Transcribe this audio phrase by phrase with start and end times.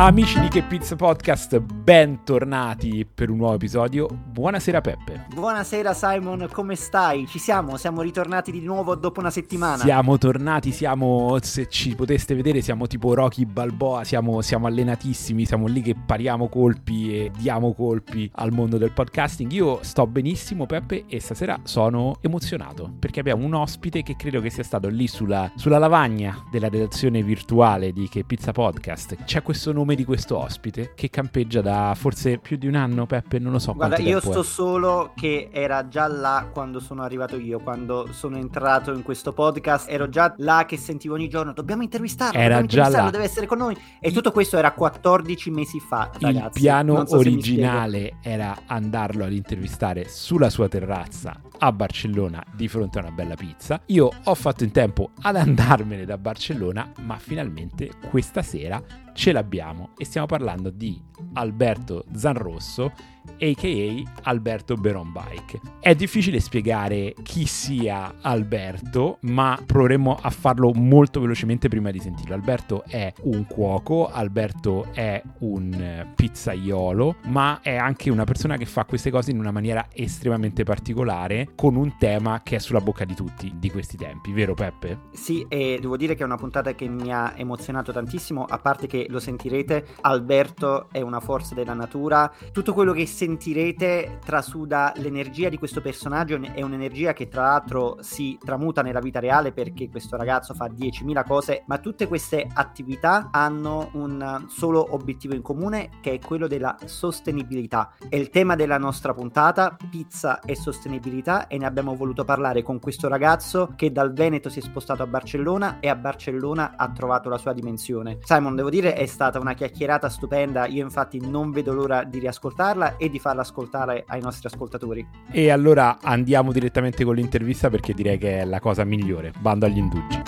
[0.00, 4.06] Amici di Che Pizza Podcast, bentornati per un nuovo episodio.
[4.08, 5.26] Buonasera Peppe.
[5.34, 7.26] Buonasera Simon, come stai?
[7.26, 9.78] Ci siamo, siamo ritornati di nuovo dopo una settimana.
[9.78, 15.66] Siamo tornati, siamo, se ci poteste vedere, siamo tipo Rocky Balboa, siamo, siamo allenatissimi, siamo
[15.66, 19.50] lì che pariamo colpi e diamo colpi al mondo del podcasting.
[19.50, 24.50] Io sto benissimo Peppe e stasera sono emozionato perché abbiamo un ospite che credo che
[24.50, 29.24] sia stato lì sulla, sulla lavagna della redazione virtuale di Che Pizza Podcast.
[29.24, 33.06] C'è questo nome nome di questo ospite che campeggia da forse più di un anno,
[33.06, 33.72] Peppe, non lo so.
[33.72, 34.44] Guarda, io sto è.
[34.44, 39.88] solo che era già là quando sono arrivato io, quando sono entrato in questo podcast,
[39.88, 43.10] ero già là che sentivo ogni giorno, dobbiamo intervistarlo, era dobbiamo già intervistarlo, là.
[43.10, 43.76] deve essere con noi.
[44.00, 46.58] E tutto questo era 14 mesi fa, ragazzi.
[46.58, 52.98] Il piano so originale era andarlo ad intervistare sulla sua terrazza a Barcellona di fronte
[52.98, 53.80] a una bella pizza.
[53.86, 59.88] Io ho fatto in tempo ad andarmene da Barcellona, ma finalmente questa sera ce l'abbiamo
[59.96, 60.96] e stiamo parlando di
[61.32, 62.92] Alberto Zanrosso
[63.38, 64.10] a.k.a.
[64.22, 65.60] Alberto Beron Bike.
[65.80, 72.34] È difficile spiegare chi sia Alberto, ma proveremo a farlo molto velocemente prima di sentirlo.
[72.34, 78.84] Alberto è un cuoco, Alberto è un pizzaiolo, ma è anche una persona che fa
[78.84, 83.14] queste cose in una maniera estremamente particolare, con un tema che è sulla bocca di
[83.14, 84.98] tutti di questi tempi, vero Peppe?
[85.12, 88.86] Sì, e devo dire che è una puntata che mi ha emozionato tantissimo, a parte
[88.86, 95.48] che lo sentirete, Alberto è una forza della natura, tutto quello che sentirete trasuda l'energia
[95.48, 100.16] di questo personaggio, è un'energia che tra l'altro si tramuta nella vita reale perché questo
[100.16, 106.12] ragazzo fa 10.000 cose, ma tutte queste attività hanno un solo obiettivo in comune che
[106.12, 107.94] è quello della sostenibilità.
[108.08, 112.78] È il tema della nostra puntata, pizza e sostenibilità e ne abbiamo voluto parlare con
[112.78, 117.28] questo ragazzo che dal Veneto si è spostato a Barcellona e a Barcellona ha trovato
[117.28, 118.18] la sua dimensione.
[118.22, 122.96] Simon, devo dire, è stata una chiacchierata stupenda, io infatti non vedo l'ora di riascoltarla
[122.96, 125.06] e di farla ascoltare ai nostri ascoltatori.
[125.30, 129.32] E allora andiamo direttamente con l'intervista perché direi che è la cosa migliore.
[129.38, 130.22] Bando agli indugi.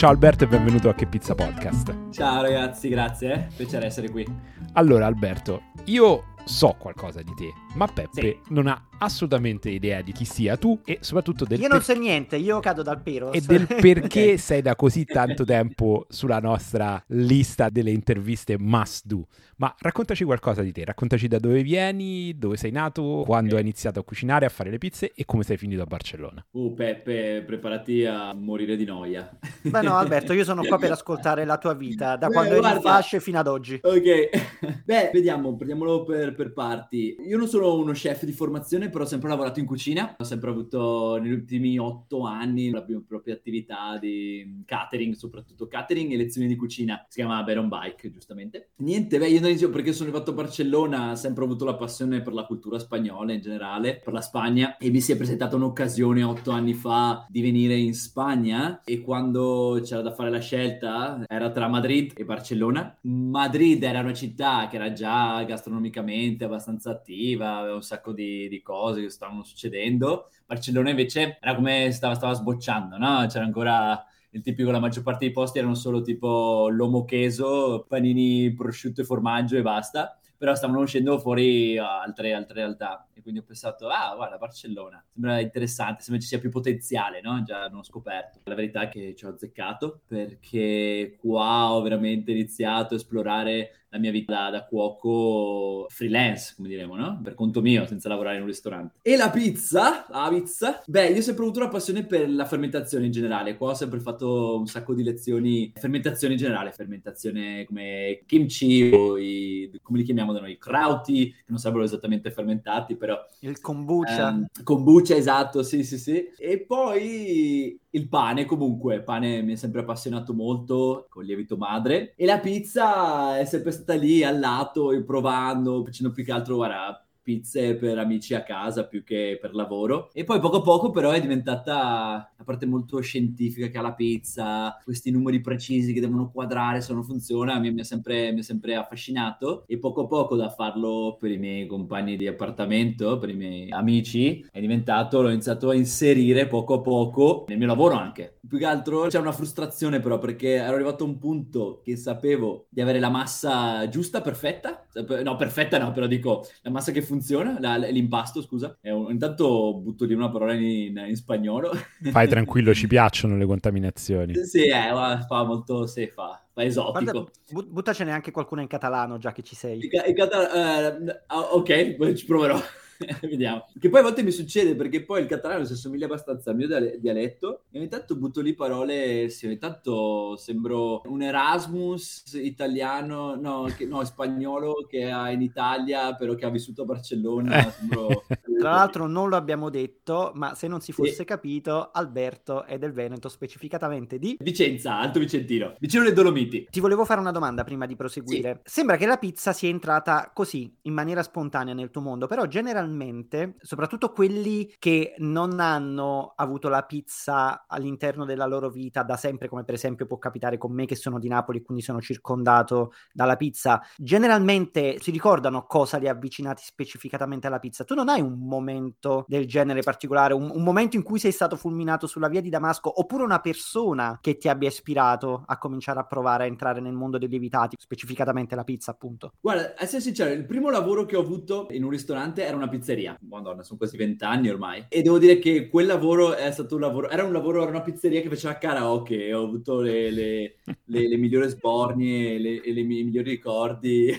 [0.00, 1.94] Ciao Alberto e benvenuto a Che Pizza Podcast.
[2.10, 3.46] Ciao ragazzi, grazie, eh.
[3.54, 4.26] piacere essere qui.
[4.72, 8.52] Allora Alberto, io so qualcosa di te, ma Peppe Sì.
[8.52, 12.36] non ha assolutamente idea di chi sia tu e soprattutto del Io non so niente,
[12.36, 13.32] io cado dal pero.
[13.32, 19.26] e del perché sei da così tanto tempo sulla nostra lista delle interviste must do.
[19.60, 24.00] Ma raccontaci qualcosa di te, raccontaci da dove vieni, dove sei nato, quando hai iniziato
[24.00, 26.42] a cucinare, a fare le pizze e come sei finito a Barcellona.
[26.52, 29.30] Uh, Peppe, preparati a morire di noia.
[29.60, 32.64] Beh no Alberto, io sono qua per ascoltare la tua vita, da Beh, quando eri
[32.64, 32.88] in guarda.
[32.88, 33.78] fasce fino ad oggi.
[33.82, 37.16] Ok, beh, vediamo, prendiamolo per, per parti.
[37.20, 40.16] Io non sono uno chef di formazione, però ho sempre lavorato in cucina.
[40.18, 46.10] Ho sempre avuto negli ultimi otto anni la mia propria attività di catering, soprattutto catering
[46.12, 47.04] e lezioni di cucina.
[47.10, 48.70] Si chiama Baron Bike, giustamente.
[48.76, 52.32] Niente, beh, io dall'inizio perché sono arrivato a Barcellona, ho sempre avuto la passione per
[52.32, 56.50] la cultura spagnola in generale, per la Spagna, e mi si è presentata un'occasione otto
[56.50, 61.68] anni fa di venire in Spagna e quando c'era da fare la scelta era tra
[61.68, 62.96] Madrid e Barcellona.
[63.02, 68.62] Madrid era una città che era già gastronomicamente abbastanza attiva, aveva un sacco di, di
[68.62, 70.30] cose che stavano succedendo.
[70.46, 73.26] Barcellona invece era come stava, stava sbocciando, no?
[73.28, 78.52] C'era ancora il tipico, la maggior parte dei posti erano solo tipo lomo queso, panini,
[78.54, 80.18] prosciutto e formaggio e basta.
[80.36, 83.06] Però stavano uscendo fuori altre, altre realtà.
[83.12, 85.04] E quindi ho pensato, ah, guarda, Barcellona.
[85.12, 87.42] Sembra interessante, sembra ci sia più potenziale, no?
[87.42, 88.40] Già non ho scoperto.
[88.44, 93.98] La verità è che ci ho azzeccato perché qua ho veramente iniziato a esplorare la
[93.98, 97.20] mia vita da, da cuoco freelance, come diremo, no?
[97.22, 98.98] Per conto mio, senza lavorare in un ristorante.
[99.02, 103.06] E la pizza, la pizza, beh, io ho sempre avuto una passione per la fermentazione
[103.06, 103.56] in generale.
[103.56, 109.18] Qua ho sempre fatto un sacco di lezioni, fermentazione in generale, fermentazione come kimchi o
[109.18, 114.28] i, come li chiamiamo da noi, krauti, che non sarebbero esattamente fermentati, però Il kombucha.
[114.28, 116.30] Ehm, kombucha, esatto, sì, sì, sì.
[116.38, 122.12] E poi il pane, comunque, il pane mi è sempre appassionato molto con lievito madre.
[122.14, 127.04] E la pizza è sempre stata lì al lato, provando, facendo più che altro, guarda,
[127.22, 130.10] pizze per amici a casa più che per lavoro.
[130.12, 133.94] E poi poco a poco però è diventata la parte molto scientifica che ha la
[133.94, 138.40] pizza, questi numeri precisi che devono quadrare se non funziona, mi, mi ha sempre, mi
[138.40, 139.64] ha sempre affascinato.
[139.66, 143.70] E poco a poco da farlo per i miei compagni di appartamento, per i miei
[143.70, 148.38] amici, è diventato, l'ho iniziato a inserire poco a poco nel mio lavoro anche.
[148.46, 152.66] Più che altro c'è una frustrazione però perché ero arrivato a un punto che sapevo
[152.68, 154.86] di avere la massa giusta, perfetta.
[155.22, 158.78] No, perfetta no, però dico la massa che funziona, la, l'impasto, scusa.
[158.82, 161.72] Un, intanto butto lì una parola in, in spagnolo.
[162.10, 164.36] Fai tranquillo, ci piacciono le contaminazioni.
[164.44, 164.92] Sì, eh,
[165.26, 167.30] fa molto, sì, fa, fa esotico.
[167.48, 169.80] Guarda, buttacene anche qualcuno in catalano, già che ci sei.
[169.84, 172.60] In, in catalano, uh, ok, ci proverò.
[173.22, 173.66] Vediamo.
[173.78, 176.68] Che poi a volte mi succede perché poi il catalano si assomiglia abbastanza al mio
[176.98, 183.72] dialetto e ogni tanto butto lì parole, sì, ogni tanto sembro un Erasmus italiano, no,
[183.76, 187.70] che, no spagnolo che ha in Italia però che ha vissuto a Barcellona.
[187.70, 188.24] Sembro...
[188.60, 191.24] Tra l'altro non lo abbiamo detto, ma se non si fosse sì.
[191.24, 194.36] capito, Alberto è del Veneto, specificatamente di...
[194.38, 196.66] Vicenza, Alto Vicentino, vicino alle Dolomiti.
[196.70, 198.60] Ti volevo fare una domanda prima di proseguire.
[198.64, 198.74] Sì.
[198.74, 202.89] Sembra che la pizza sia entrata così, in maniera spontanea nel tuo mondo, però generalmente
[202.90, 209.48] generalmente, soprattutto quelli che non hanno avuto la pizza all'interno della loro vita da sempre,
[209.48, 212.92] come per esempio può capitare con me che sono di Napoli e quindi sono circondato
[213.12, 217.84] dalla pizza, generalmente si ricordano cosa li ha avvicinati specificatamente alla pizza.
[217.84, 221.56] Tu non hai un momento del genere particolare, un, un momento in cui sei stato
[221.56, 226.04] fulminato sulla via di Damasco, oppure una persona che ti abbia ispirato a cominciare a
[226.04, 229.32] provare a entrare nel mondo dei lievitati, specificatamente la pizza, appunto?
[229.40, 232.79] Guarda, essere sincero, il primo lavoro che ho avuto in un ristorante era una pizza
[232.80, 233.16] pizzeria.
[233.28, 234.86] Madonna, sono quasi vent'anni ormai.
[234.88, 237.82] E devo dire che quel lavoro è stato un lavoro, era un lavoro, era una
[237.82, 239.32] pizzeria che faceva karaoke.
[239.32, 244.12] Ho avuto le, le, le, le migliori sbornie e i migliori ricordi.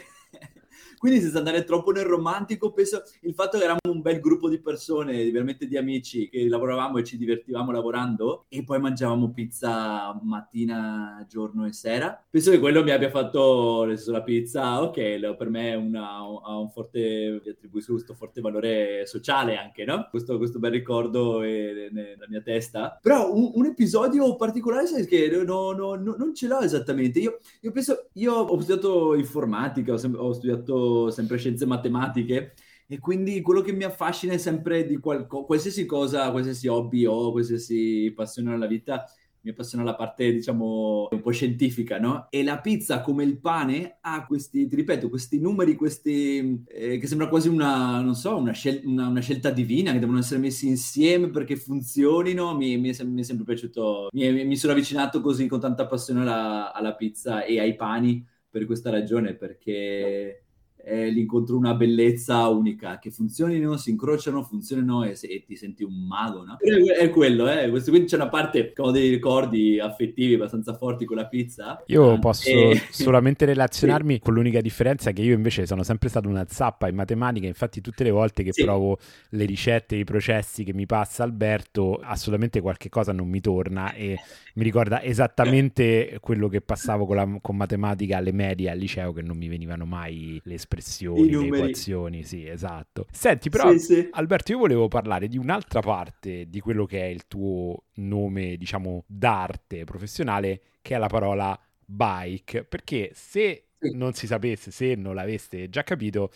[1.01, 4.59] Quindi senza andare troppo nel romantico, penso il fatto che eravamo un bel gruppo di
[4.59, 11.25] persone, veramente di amici, che lavoravamo e ci divertivamo lavorando e poi mangiavamo pizza mattina,
[11.27, 12.23] giorno e sera.
[12.29, 17.41] Penso che quello mi abbia fatto, la pizza, ok, per me una, ha un forte,
[17.49, 20.07] attribuisco questo forte valore sociale anche, no?
[20.07, 22.99] Questo, questo bel ricordo è nella mia testa.
[23.01, 27.17] Però un, un episodio particolare, sai che no, no, no, non ce l'ho esattamente.
[27.17, 32.53] Io, io penso, io ho studiato informatica, ho, sem- ho studiato sempre scienze matematiche
[32.91, 37.31] e quindi quello che mi affascina è sempre di qualcosa, qualsiasi cosa, qualsiasi hobby o
[37.31, 39.05] qualsiasi passione nella vita,
[39.43, 42.27] mi appassiona la parte, diciamo, un po' scientifica, no?
[42.29, 47.07] E la pizza, come il pane, ha questi, ti ripeto, questi numeri, questi, eh, che
[47.07, 50.67] sembra quasi una, non so, una, scel- una, una, scelta divina, che devono essere messi
[50.67, 52.55] insieme perché funzionino.
[52.55, 56.21] Mi, mi, è, mi è, sempre piaciuto, mi, mi, sono avvicinato così con tanta passione
[56.21, 60.43] alla, alla pizza e ai pani per questa ragione, perché
[60.83, 66.05] eh, l'incontro una bellezza unica, che funzionino, si incrociano, funzionino e, e ti senti un
[66.07, 66.57] mago, no?
[66.57, 67.69] È, quello, eh?
[67.69, 71.83] Questo, quindi c'è una parte che ho dei ricordi affettivi abbastanza forti con la pizza.
[71.87, 72.81] Io posso e...
[72.89, 74.19] solamente relazionarmi sì.
[74.19, 78.03] con l'unica differenza che io invece sono sempre stato una zappa in matematica, infatti tutte
[78.03, 78.63] le volte che sì.
[78.63, 78.97] provo
[79.29, 84.17] le ricette, i processi che mi passa Alberto, assolutamente qualche cosa non mi torna e
[84.55, 89.21] mi ricorda esattamente quello che passavo con, la, con matematica alle medie al liceo che
[89.21, 93.05] non mi venivano mai le espressioni espressioni, le equazioni, sì, esatto.
[93.11, 94.09] Senti, però, sì, sì.
[94.11, 99.03] Alberto, io volevo parlare di un'altra parte di quello che è il tuo nome, diciamo,
[99.07, 103.95] d'arte professionale, che è la parola bike, perché se sì.
[103.95, 106.31] non si sapesse, se non l'aveste già capito,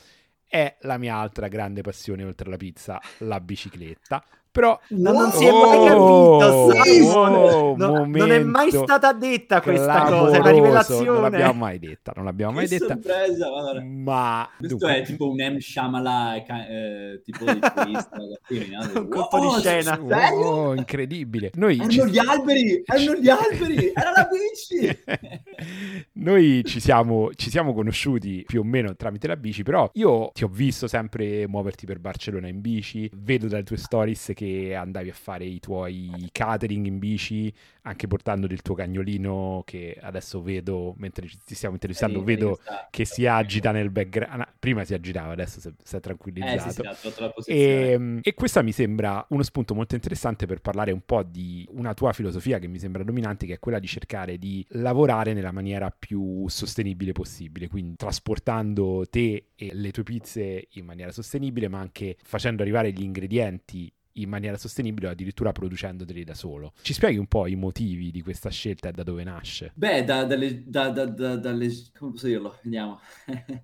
[0.47, 4.23] è la mia altra grande passione oltre alla pizza, la bicicletta.
[4.55, 7.33] Però no, non si è mai capito, Simon.
[7.33, 11.09] Oh, no, non è mai stata detta questa cosa, è una rivelazione.
[11.09, 12.93] Non l'abbiamo mai detta, non l'abbiamo mai che detta.
[12.93, 13.49] sorpresa,
[13.83, 14.95] ma questo dunque...
[14.95, 15.57] è tipo un M.
[15.57, 18.17] Shyamala eh, tipo di turista,
[18.97, 19.99] un colpo di scena.
[20.01, 21.51] Oh, incredibile.
[21.55, 22.09] Noi erano ci...
[22.09, 25.03] gli alberi, erano gli alberi, era la bici.
[26.13, 30.45] Noi ci siamo, ci siamo conosciuti più o meno tramite la bici, però io ti
[30.45, 35.09] ho visto sempre muoverti per Barcellona in bici, vedo dalle tue stories che che andavi
[35.09, 37.51] a fare i tuoi catering in bici,
[37.83, 42.59] anche portando il tuo cagnolino che adesso vedo, mentre ti stiamo intervistando, sì, vedo
[42.89, 44.41] che si agita nel background.
[44.41, 46.83] Ah, prima si agitava, adesso si, si è tranquillizzato.
[46.83, 47.09] Eh, sì,
[47.41, 51.67] sì, e, e questa mi sembra uno spunto molto interessante per parlare un po' di
[51.71, 55.51] una tua filosofia che mi sembra dominante, che è quella di cercare di lavorare nella
[55.51, 61.79] maniera più sostenibile possibile, quindi trasportando te e le tue pizze in maniera sostenibile, ma
[61.79, 66.73] anche facendo arrivare gli ingredienti in maniera sostenibile o addirittura producendoli da solo.
[66.81, 69.71] Ci spieghi un po' i motivi di questa scelta e da dove nasce?
[69.73, 72.57] Beh, da, dalle, da, da, dalle, come posso dirlo?
[72.61, 72.99] Vediamo.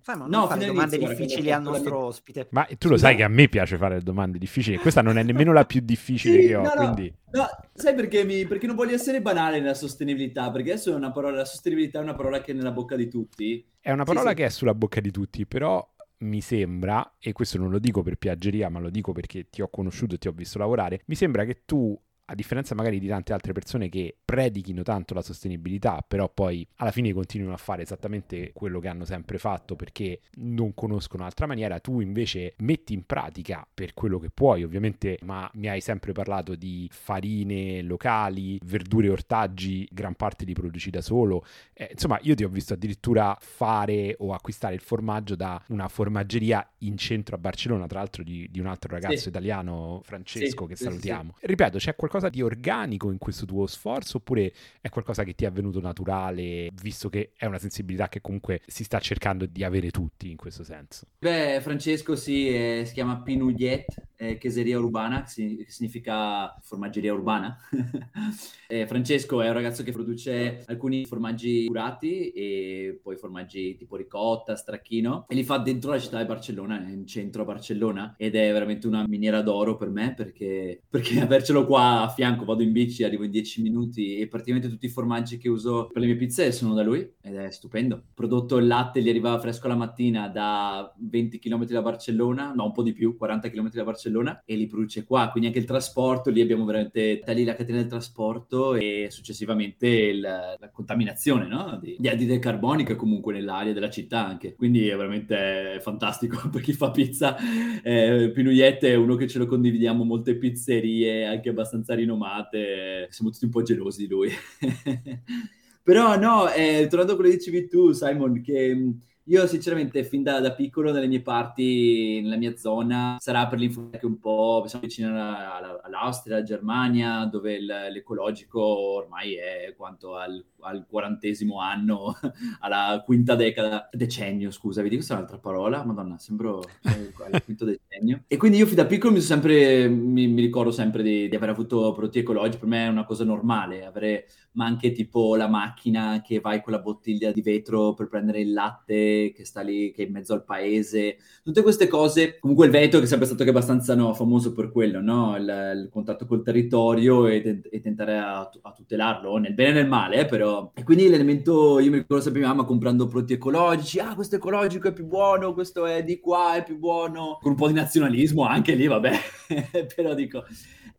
[0.01, 2.05] Fai, ma no, fare domande difficili al nostro mia...
[2.05, 2.47] ospite.
[2.51, 5.53] Ma tu lo sai che a me piace fare domande difficili, questa non è nemmeno
[5.53, 7.13] la più difficile sì, che ho, no, quindi...
[7.31, 11.11] No, sai perché, mi, perché non voglio essere banale nella sostenibilità, perché adesso è una
[11.11, 13.65] parola, la sostenibilità è una parola che è nella bocca di tutti.
[13.79, 14.47] È una parola sì, che sì.
[14.47, 15.87] è sulla bocca di tutti, però
[16.21, 19.69] mi sembra, e questo non lo dico per piaggeria, ma lo dico perché ti ho
[19.69, 23.33] conosciuto e ti ho visto lavorare, mi sembra che tu a differenza magari di tante
[23.33, 28.51] altre persone che predichino tanto la sostenibilità, però poi alla fine continuano a fare esattamente
[28.53, 33.67] quello che hanno sempre fatto perché non conoscono altra maniera, tu invece metti in pratica
[33.73, 39.11] per quello che puoi, ovviamente, ma mi hai sempre parlato di farine locali, verdure e
[39.11, 41.43] ortaggi, gran parte li produci da solo.
[41.73, 46.65] Eh, insomma, io ti ho visto addirittura fare o acquistare il formaggio da una formaggeria
[46.79, 49.29] in centro a Barcellona, tra l'altro di, di un altro ragazzo sì.
[49.29, 51.35] italiano, Francesco, sì, che salutiamo.
[51.39, 54.51] Sì, Ripeto, c'è qualcosa qualcosa di organico in questo tuo sforzo oppure
[54.81, 58.83] è qualcosa che ti è avvenuto naturale, visto che è una sensibilità che comunque si
[58.83, 61.07] sta cercando di avere tutti in questo senso?
[61.19, 63.85] Beh, Francesco sì, eh, si chiama Pinouillet,
[64.17, 67.57] eh, Cheseria Urbana, che significa formaggeria urbana.
[68.67, 74.57] eh, Francesco è un ragazzo che produce alcuni formaggi curati e poi formaggi tipo ricotta,
[74.57, 78.51] stracchino e li fa dentro la città di Barcellona, in centro a Barcellona ed è
[78.51, 83.03] veramente una miniera d'oro per me perché, perché avercelo qua a fianco, vado in bici,
[83.03, 86.51] arrivo in 10 minuti e praticamente tutti i formaggi che uso per le mie pizze
[86.51, 88.03] sono da lui ed è stupendo.
[88.13, 92.71] Prodotto il latte gli arrivava fresco la mattina da 20 km da Barcellona, no un
[92.71, 96.29] po' di più, 40 km da Barcellona e li produce qua, quindi anche il trasporto,
[96.29, 101.77] lì abbiamo veramente da lì la catena del trasporto e successivamente il, la contaminazione no?
[101.81, 106.73] di, di anidride carbonica comunque nell'aria della città anche, quindi è veramente fantastico per chi
[106.73, 107.35] fa pizza.
[107.83, 113.45] Eh, Pinuyette è uno che ce lo condividiamo molte pizzerie, anche abbastanza rinomate, siamo tutti
[113.45, 114.29] un po' gelosi di lui.
[115.83, 118.93] Però no, eh, tornando a quello che dicevi tu, Simon, che
[119.25, 123.99] io sinceramente fin da, da, piccolo nelle mie parti, nella mia zona, sarà per l'informatica
[123.99, 130.15] che un po' siamo vicini alla, alla, all'Austria, alla Germania, dove l'ecologico ormai è quanto
[130.15, 132.17] al, al, quarantesimo anno,
[132.61, 135.83] alla quinta decada, decennio, scusa, vedi questa è un'altra parola?
[135.83, 138.23] Madonna, sembro al quinto decennio.
[138.27, 141.49] E quindi io fin da piccolo mi, sempre, mi, mi ricordo sempre di, di, aver
[141.49, 146.21] avuto prodotti ecologici, per me è una cosa normale, avere ma anche tipo la macchina
[146.21, 150.03] che vai con la bottiglia di vetro per prendere il latte che sta lì, che
[150.03, 152.37] è in mezzo al paese, tutte queste cose.
[152.39, 155.37] Comunque il Veneto che è sempre stato che abbastanza no, famoso per quello, no?
[155.37, 155.43] il,
[155.75, 160.21] il, contatto col territorio e, e tentare a, a, tutelarlo, nel bene e nel male,
[160.21, 160.50] eh, però.
[160.73, 164.87] E quindi l'elemento, io mi ricordo sempre mia mamma comprando prodotti ecologici, ah questo ecologico
[164.87, 168.45] è più buono, questo è di qua, è più buono, con un po' di nazionalismo
[168.45, 169.19] anche lì, vabbè,
[169.95, 170.43] però dico...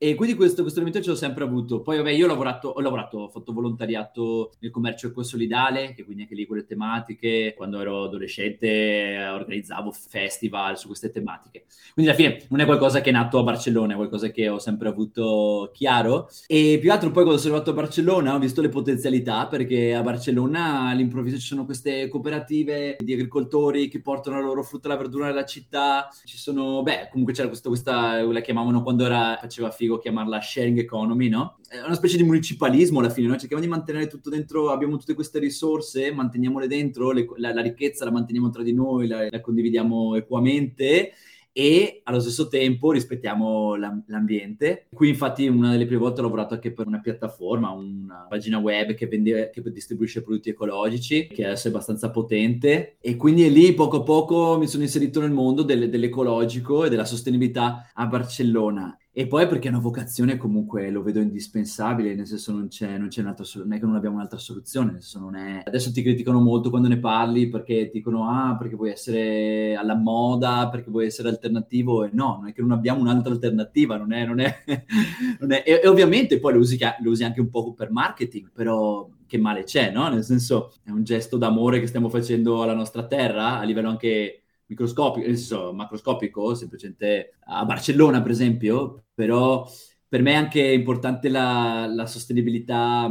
[0.02, 1.80] E quindi questo, questo elemento ce l'ho sempre avuto.
[1.80, 6.23] Poi, vabbè, io ho lavorato, ho lavorato, ho fatto volontariato nel commercio ecosolidale, che quindi
[6.23, 7.54] anche lì quelle tematiche.
[7.56, 11.66] Quando ero adolescente organizzavo festival su queste tematiche.
[11.94, 14.59] Quindi alla fine non è qualcosa che è nato a Barcellona, è qualcosa che ho
[14.59, 16.28] sempre avuto chiaro.
[16.49, 20.02] E più altro poi quando sono arrivato a Barcellona ho visto le potenzialità, perché a
[20.02, 24.99] Barcellona all'improvviso ci sono queste cooperative di agricoltori che portano la loro frutta e la
[24.99, 26.09] verdura nella città.
[26.25, 30.40] Ci sono, beh, comunque c'era questo, questa, la chiamavano quando era, faceva figo figo chiamarla
[30.40, 31.58] sharing economy, no?
[31.68, 33.37] È una specie di municipalismo alla fine, no?
[33.37, 38.04] Cerchiamo di mantenere tutto dentro, abbiamo tutte queste risorse, manteniamole dentro, le, la, la, ricchezza
[38.04, 41.12] la manteniamo tra di noi, la, la condividiamo equamente
[41.54, 44.87] e allo stesso tempo rispettiamo l'ambiente.
[44.92, 48.94] Qui infatti una delle prime volte ho lavorato anche per una piattaforma, una pagina web
[48.94, 53.99] che, vende, che distribuisce prodotti ecologici, che adesso è abbastanza potente e quindi lì poco
[53.99, 59.26] a poco mi sono inserito nel mondo del, dell'ecologico e della sostenibilità a Barcellona e
[59.26, 63.21] poi perché è una vocazione comunque lo vedo indispensabile, nel senso non c'è, non c'è
[63.21, 65.62] un'altra non è che non abbiamo un'altra soluzione, nel senso non è...
[65.66, 70.71] Adesso ti criticano molto quando ne parli perché dicono ah perché vuoi essere alla moda,
[70.71, 74.25] perché vuoi essere alternativo e no, non è che non abbiamo un'altra alternativa, non è...
[74.25, 74.64] Non è,
[75.40, 75.62] non è...
[75.66, 79.37] E, e, ovviamente poi lo usi, lo usi anche un po' per marketing, però che
[79.37, 80.09] male c'è, no?
[80.09, 84.41] Nel senso è un gesto d'amore che stiamo facendo alla nostra terra a livello anche
[84.73, 89.67] microscopico, nel senso macroscopico, semplicemente a Barcellona per esempio, però
[90.09, 93.11] per me è anche importante la, la sostenibilità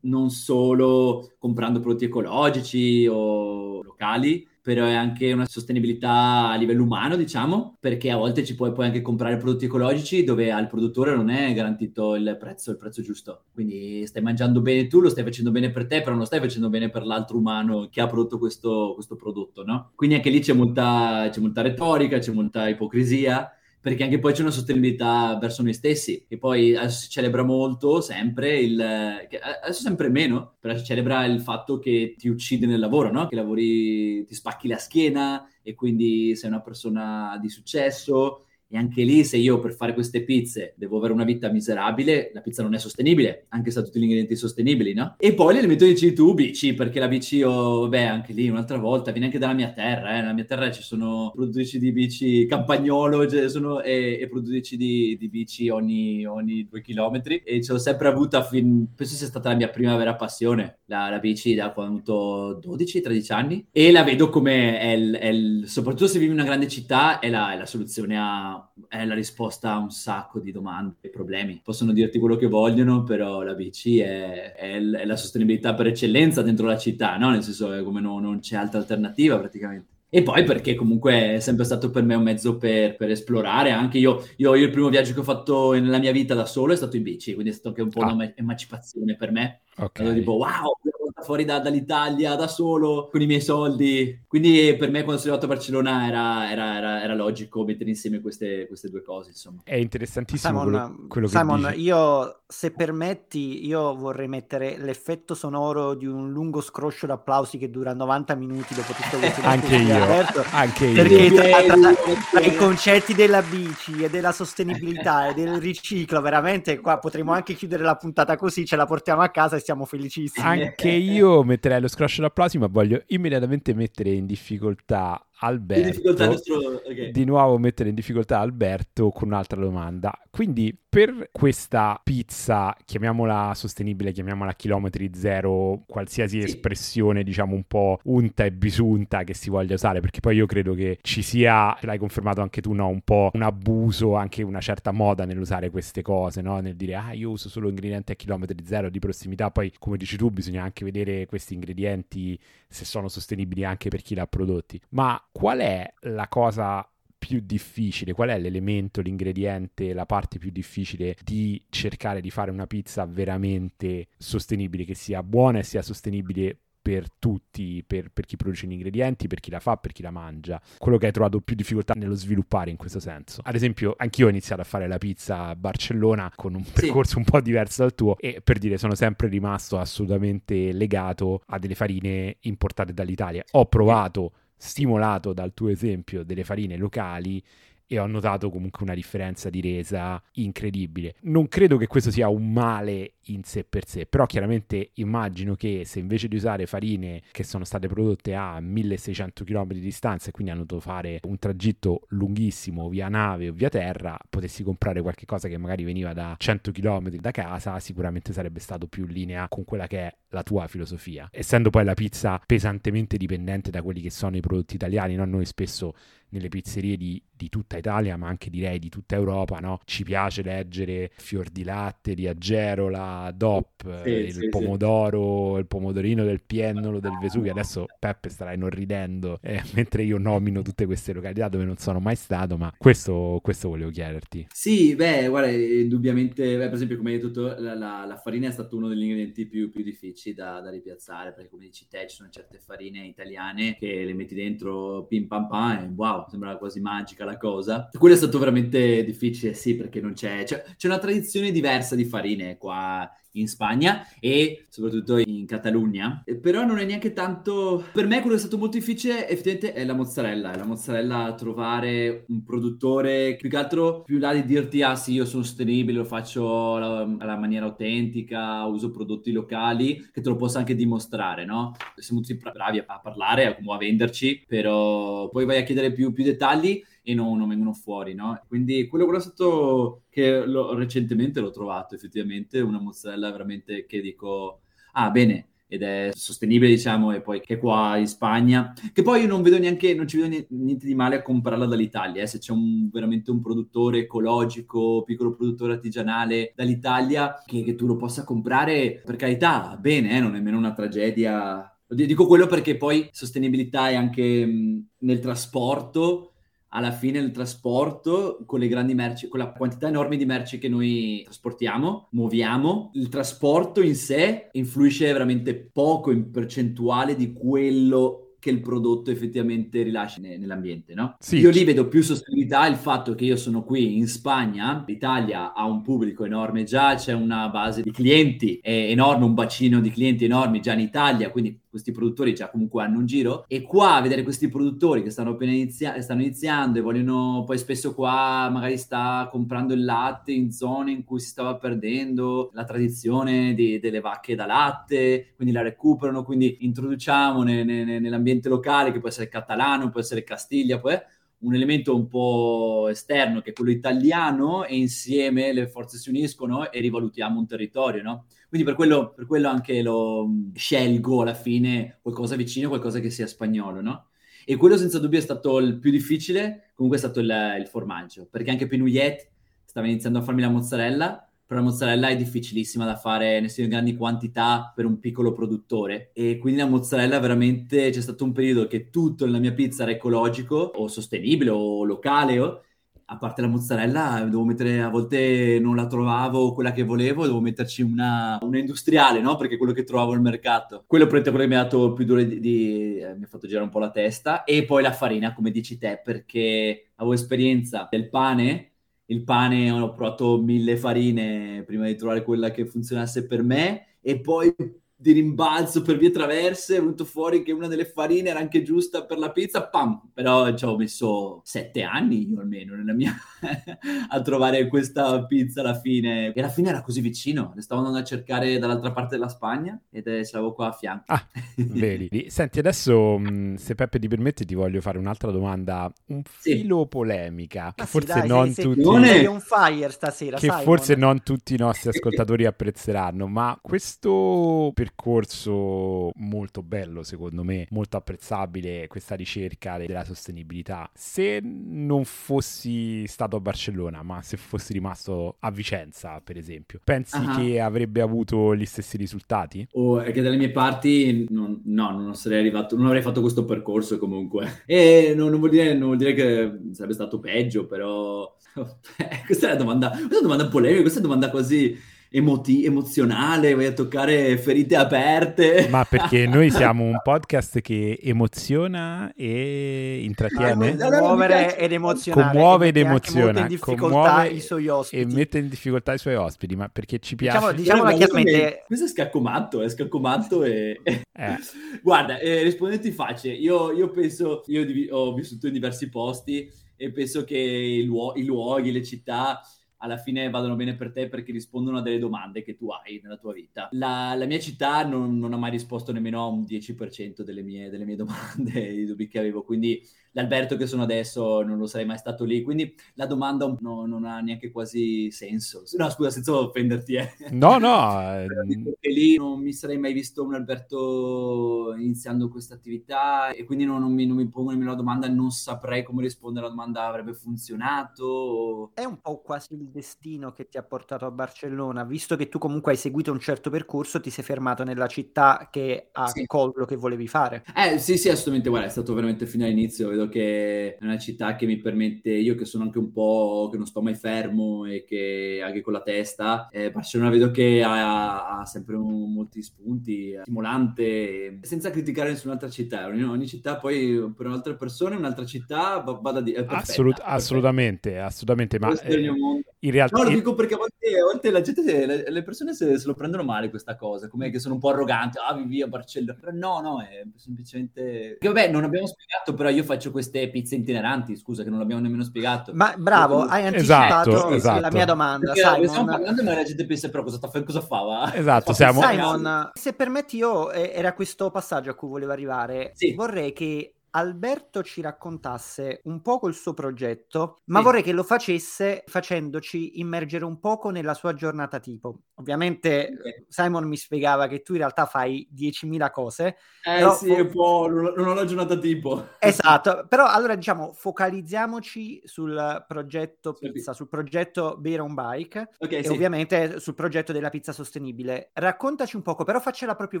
[0.02, 7.16] non solo comprando prodotti ecologici o locali, però è anche una sostenibilità a livello umano,
[7.16, 11.28] diciamo, perché a volte ci puoi, puoi anche comprare prodotti ecologici dove al produttore non
[11.28, 13.46] è garantito il prezzo, il prezzo giusto.
[13.52, 16.38] Quindi stai mangiando bene tu, lo stai facendo bene per te, però non lo stai
[16.38, 19.90] facendo bene per l'altro umano che ha prodotto questo, questo prodotto, no?
[19.96, 24.42] Quindi anche lì c'è molta, c'è molta retorica, c'è molta ipocrisia perché anche poi c'è
[24.42, 30.10] una sostenibilità verso noi stessi, che poi adesso si celebra molto, sempre, il, adesso sempre
[30.10, 33.26] meno, però si celebra il fatto che ti uccide nel lavoro, no?
[33.26, 39.02] Che lavori, ti spacchi la schiena e quindi sei una persona di successo E anche
[39.02, 42.74] lì, se io per fare queste pizze devo avere una vita miserabile, la pizza non
[42.74, 45.16] è sostenibile, anche se ha tutti gli ingredienti sostenibili, no?
[45.18, 49.10] E poi l'elemento dici tu, bici, perché la bici, oh, vabbè, anche lì un'altra volta,
[49.10, 50.20] viene anche dalla mia terra, eh?
[50.20, 55.16] Nella mia terra ci sono produttrici di bici campagnolo cioè sono, e, e, produttrici di,
[55.18, 59.48] di bici ogni, ogni, due chilometri e ce l'ho sempre avuta fin, penso sia stata
[59.48, 64.04] la mia prima vera passione, la, la bici da quando ho 12-13 anni e la
[64.04, 67.52] vedo come, è il, è il, soprattutto se vivi in una grande città, è la,
[67.52, 71.60] è la soluzione a è la risposta a un sacco di domande e problemi.
[71.62, 76.42] Possono dirti quello che vogliono, però la bici è, è, è la sostenibilità per eccellenza
[76.42, 77.30] dentro la città, no?
[77.30, 79.98] Nel senso che come no, non c'è altra alternativa praticamente.
[80.12, 83.98] E poi perché comunque è sempre stato per me un mezzo per, per esplorare, anche
[83.98, 86.76] io, io, io, il primo viaggio che ho fatto nella mia vita da solo è
[86.76, 88.12] stato in bici, quindi è stato anche un po' ah.
[88.12, 89.60] un'emancipazione per me.
[89.76, 90.00] Ok.
[90.00, 90.76] Allora, tipo, wow,
[91.22, 94.20] fuori da, dall'Italia da solo con i miei soldi.
[94.26, 98.20] Quindi per me quando sono arrivato a Barcellona era, era, era, era logico mettere insieme
[98.20, 99.30] queste, queste, due cose.
[99.30, 99.60] Insomma.
[99.64, 101.82] È interessantissimo Simon, quello, quello Simon, che dici.
[101.82, 107.94] io se permetti, io vorrei mettere l'effetto sonoro di un lungo scroscio d'applausi che dura
[107.94, 109.40] 90 minuti dopo tutto questo.
[109.46, 110.94] anche io, Alberto, anche io.
[110.94, 111.94] Perché tra, tra,
[112.30, 117.54] tra, i concetti della bici e della sostenibilità e del riciclo, veramente qua potremmo anche
[117.54, 120.44] chiudere la puntata così, ce la portiamo a casa e siamo felicissimi.
[120.44, 121.09] Anche io
[121.42, 126.58] metterei lo scroscio d'applausi, ma voglio immediatamente mettere in difficoltà Alberto, nostro...
[126.84, 127.10] okay.
[127.10, 130.16] di nuovo mettere in difficoltà Alberto con un'altra domanda.
[130.30, 136.46] Quindi per questa pizza, chiamiamola sostenibile, chiamiamola chilometri zero, qualsiasi sì.
[136.46, 140.74] espressione diciamo un po' unta e bisunta che si voglia usare, perché poi io credo
[140.74, 142.88] che ci sia, l'hai confermato anche tu, no?
[142.88, 146.58] un po' un abuso, anche una certa moda nell'usare queste cose, no?
[146.58, 150.16] nel dire ah io uso solo ingredienti a chilometri zero di prossimità, poi come dici
[150.16, 154.80] tu bisogna anche vedere questi ingredienti se sono sostenibili anche per chi l'ha prodotti.
[154.90, 156.86] Ma qual è la cosa
[157.18, 162.66] più difficile, qual è l'elemento, l'ingrediente, la parte più difficile di cercare di fare una
[162.66, 168.66] pizza veramente sostenibile, che sia buona e sia sostenibile per tutti, per, per, chi produce
[168.66, 170.60] gli ingredienti, per chi la fa, per chi la mangia.
[170.78, 173.42] Quello che hai trovato più difficoltà nello sviluppare in questo senso.
[173.44, 177.18] Ad esempio, anch'io ho iniziato a fare la pizza a Barcellona con un percorso sì.
[177.18, 181.74] un po' diverso dal tuo e per dire sono sempre rimasto assolutamente legato a delle
[181.74, 183.44] farine importate dall'Italia.
[183.52, 184.32] Ho provato
[184.62, 187.42] stimolato dal tuo esempio delle farine locali
[187.92, 191.16] e ho notato comunque una differenza di resa incredibile.
[191.22, 195.82] Non credo che questo sia un male in sé per sé, però chiaramente immagino che
[195.84, 200.30] se invece di usare farine che sono state prodotte a 1600 km di distanza e
[200.30, 205.26] quindi hanno dovuto fare un tragitto lunghissimo via nave o via terra, potessi comprare qualche
[205.26, 209.48] cosa che magari veniva da 100 km da casa, sicuramente sarebbe stato più in linea
[209.48, 211.28] con quella che è la tua filosofia.
[211.32, 215.24] Essendo poi la pizza pesantemente dipendente da quelli che sono i prodotti italiani, no?
[215.24, 215.94] noi spesso
[216.30, 219.80] nelle pizzerie di, di, tutta Italia, ma anche direi di tutta Europa, no?
[219.84, 225.60] Ci piace leggere fior di latte, di Agerola, DOP, sì, il sì, pomodoro, sì.
[225.60, 227.50] il pomodorino del Piennolo, del Vesuvio.
[227.50, 232.16] Adesso Peppe starà inorridendo eh, mentre io nomino tutte queste località dove non sono mai
[232.16, 234.46] stato, ma questo, questo volevo chiederti.
[234.52, 238.52] Sì, beh, guarda, indubbiamente, beh, per esempio, come hai detto, la, la, la, farina è
[238.52, 242.16] stato uno degli ingredienti più, più difficili da, da, ripiazzare, perché come dici te, ci
[242.16, 246.80] sono certe farine italiane che le metti dentro pim pam pam e wow, sembrava quasi
[246.80, 247.88] magica la cosa.
[247.96, 250.44] Quello è stato veramente difficile, sì, perché non c'è...
[250.44, 256.22] C'è, c'è una tradizione diversa di farine qua in Spagna e soprattutto in Catalogna.
[256.40, 257.84] Però non è neanche tanto.
[257.92, 260.52] Per me, quello che è stato molto difficile, effettivamente, è la mozzarella.
[260.52, 265.12] È la mozzarella trovare un produttore più che altro, più là di dirti: ah, sì,
[265.12, 270.36] io sono sostenibile, lo faccio alla, alla maniera autentica, uso prodotti locali, che te lo
[270.36, 271.74] possa anche dimostrare, no?
[271.96, 276.24] Siamo tutti bravi a, parlare, a, a venderci, però poi vai a chiedere più, più
[276.24, 278.40] dettagli e no, non vengono fuori, no?
[278.46, 284.60] Quindi quello, stato che lo, recentemente l'ho trovato effettivamente, una mozzarella veramente che dico,
[284.92, 289.28] ah bene, ed è sostenibile, diciamo, e poi che qua in Spagna, che poi io
[289.28, 292.50] non vedo neanche, non ci vedo niente di male a comprarla dall'Italia, eh, se c'è
[292.52, 299.00] un, veramente un produttore ecologico, piccolo produttore artigianale dall'Italia, che, che tu lo possa comprare,
[299.04, 301.72] per carità, bene, eh, non è nemmeno una tragedia.
[301.86, 306.29] Dico quello perché poi sostenibilità è anche mh, nel trasporto,
[306.70, 310.68] alla fine il trasporto con le grandi merci, con la quantità enorme di merci che
[310.68, 318.50] noi trasportiamo, muoviamo, il trasporto in sé influisce veramente poco in percentuale di quello che
[318.50, 321.14] il prodotto effettivamente rilascia nell'ambiente, no?
[321.20, 321.36] Sì.
[321.36, 325.66] Io lì vedo più sostenibilità il fatto che io sono qui in Spagna, l'Italia ha
[325.66, 330.60] un pubblico enorme già, c'è una base di clienti enorme, un bacino di clienti enormi
[330.60, 334.48] già in Italia, quindi questi produttori già comunque hanno un giro e qua vedere questi
[334.48, 339.72] produttori che stanno appena inizia- stanno iniziando e vogliono poi spesso qua magari sta comprando
[339.72, 344.46] il latte in zone in cui si stava perdendo la tradizione di, delle vacche da
[344.46, 350.00] latte, quindi la recuperano, quindi introduciamo ne, ne, nell'ambiente locale che può essere catalano, può
[350.00, 351.06] essere Castiglia, essere
[351.40, 356.70] un elemento un po' esterno che è quello italiano e insieme le forze si uniscono
[356.70, 358.26] e rivalutiamo un territorio, no?
[358.50, 363.26] Quindi per quello, per quello anche lo scelgo alla fine qualcosa vicino, qualcosa che sia
[363.26, 364.08] spagnolo, no?
[364.44, 368.26] E quello senza dubbio è stato il più difficile, comunque è stato il, il formaggio,
[368.30, 369.30] perché anche Pinouillet
[369.64, 373.96] stava iniziando a farmi la mozzarella però la mozzarella è difficilissima da fare in grandi
[373.96, 378.88] quantità per un piccolo produttore e quindi la mozzarella veramente c'è stato un periodo che
[378.88, 382.62] tutto nella mia pizza era ecologico o sostenibile o locale o,
[383.12, 387.40] a parte la mozzarella devo mettere a volte non la trovavo quella che volevo devo
[387.40, 389.36] metterci una, una industriale no?
[389.36, 390.84] Perché quello che trovavo al mercato.
[390.86, 393.64] Quello quello che mi ha dato più duro di, di eh, mi ha fatto girare
[393.64, 394.44] un po' la testa.
[394.44, 398.66] E poi la farina come dici te perché avevo esperienza del pane.
[399.06, 403.96] Il pane ho provato mille farine prima di trovare quella che funzionasse per me.
[404.00, 404.54] E poi
[405.00, 409.06] di rimbalzo per vie traverse, è venuto fuori che una delle farine era anche giusta
[409.06, 410.10] per la pizza, pam!
[410.12, 413.14] Però ci ho messo sette anni io almeno nella mia
[414.10, 416.34] a trovare questa pizza alla fine.
[416.34, 419.80] E alla fine era così vicino, le stavo andando a cercare dall'altra parte della Spagna
[419.90, 421.04] ed è, ce l'avevo qua a fianco.
[421.06, 422.26] Ah, vedi.
[422.28, 423.18] Senti, adesso
[423.56, 426.88] se Peppe ti permette ti voglio fare un'altra domanda un filo sì.
[426.88, 428.82] polemica, che ah, forse sì, dai, non sei, tutti...
[428.82, 430.62] Sei on fire stasera, Che Simon.
[430.62, 437.66] forse non tutti i nostri ascoltatori apprezzeranno, ma questo per percorso molto bello, secondo me,
[437.70, 440.90] molto apprezzabile questa ricerca della sostenibilità.
[440.94, 447.16] Se non fossi stato a Barcellona, ma se fossi rimasto a Vicenza, per esempio, pensi
[447.16, 447.36] uh-huh.
[447.36, 449.66] che avrebbe avuto gli stessi risultati?
[449.72, 453.44] Oh, è che dalle mie parti non, no, non sarei arrivato, non avrei fatto questo
[453.44, 454.62] percorso comunque.
[454.70, 458.36] E non, non, vuol, dire, non vuol dire che sarebbe stato peggio, però...
[459.26, 461.76] questa è una domanda, questa è una domanda polemica, questa è una domanda quasi
[462.10, 465.68] emoti- emozionale, vai a toccare ferite aperte.
[465.70, 470.76] Ma perché noi siamo un podcast che emoziona e intrattiene.
[470.76, 472.32] Commuovere ed emozionare.
[472.32, 473.40] Commuove ed emoziona.
[473.40, 475.02] in difficoltà i suoi ospiti.
[475.02, 477.54] E mette in difficoltà i suoi ospiti, ma perché ci piace.
[477.54, 478.64] Diciamo, diciamo chiaramente...
[478.66, 480.80] Questo è scaccomatto, è scaccomatto e...
[480.84, 481.38] Eh.
[481.82, 483.34] Guarda, eh, rispondenti facile.
[483.34, 488.24] Io, io penso, io ho vissuto in diversi posti e penso che i, luo- i
[488.24, 489.40] luoghi, le città
[489.82, 493.16] alla fine vadano bene per te perché rispondono a delle domande che tu hai nella
[493.16, 493.68] tua vita.
[493.72, 497.70] La, la mia città non, non, ha mai risposto nemmeno a un 10% delle mie,
[497.70, 501.86] delle mie domande, i dubbi che avevo, quindi l'Alberto che sono adesso non lo sarei
[501.86, 505.62] mai stato lì, quindi la domanda no, non ha neanche quasi senso.
[505.76, 506.94] No, scusa, senza offenderti.
[506.94, 507.10] Eh.
[507.30, 507.98] No, no.
[508.10, 513.64] Eh, perché lì non mi sarei mai visto un Alberto iniziando questa attività e quindi
[513.64, 516.86] non, non, mi, non mi pongo nemmeno la domanda, non saprei come rispondere alla domanda
[516.86, 518.70] avrebbe funzionato.
[518.74, 522.38] È un po' quasi il destino che ti ha portato a Barcellona, visto che tu
[522.38, 526.26] comunque hai seguito un certo percorso, ti sei fermato nella città che ha sì.
[526.26, 527.44] collo che volevi fare.
[527.54, 531.36] Eh sì, sì, assolutamente, guarda, è stato veramente fino all'inizio, vedo che è una città
[531.36, 534.84] che mi permette, io che sono anche un po', che non sto mai fermo e
[534.84, 540.12] che anche con la testa, eh, Barcellona vedo che ha, ha sempre un, molti spunti,
[540.12, 545.78] è stimolante, senza criticare nessun'altra città, ogni, ogni, città poi per un'altra persona, un'altra città
[545.80, 546.44] va, da dire.
[546.46, 549.98] Assolut- assolutamente, assolutamente, ma eh, in realtà...
[549.98, 552.86] No, lo dico perché a volte, a volte la gente, le, le persone se, se,
[552.86, 556.18] lo prendono male questa cosa, come che sono un po' arroganti, ah vivi via Barcellona,
[556.18, 558.16] però no, no, è semplicemente...
[558.18, 561.82] Che vabbè, non abbiamo spiegato, però io faccio queste pizze itineranti, scusa, che non l'abbiamo
[561.82, 562.52] nemmeno spiegato.
[562.54, 564.60] Ma bravo, hai anticipato esatto, esatto.
[564.60, 565.32] la mia domanda.
[565.32, 565.68] Perché, Simon.
[565.68, 567.80] Stiamo parlando e la gente pensa però cosa, cosa fa?
[567.80, 568.14] Va?
[568.14, 568.80] Esatto, siamo...
[568.80, 572.72] Simon, se permetti io, eh, era questo passaggio a cui volevo arrivare.
[572.74, 572.94] Sì.
[572.94, 577.64] Vorrei che Alberto ci raccontasse un poco il suo progetto, ma sì.
[577.64, 582.00] vorrei che lo facesse facendoci immergere un poco nella sua giornata tipo.
[582.14, 583.24] Ovviamente okay.
[583.28, 586.36] Simon mi spiegava che tu in realtà fai 10.000 cose.
[586.62, 589.08] Eh sì, fo- un po', non ho la giornata tipo.
[589.18, 595.84] Esatto, però allora diciamo focalizziamoci sul progetto pizza, sul progetto Beer on Bike okay, e
[595.84, 595.90] sì.
[595.90, 598.30] ovviamente sul progetto della pizza sostenibile.
[598.34, 600.00] Raccontaci un poco, però faccela proprio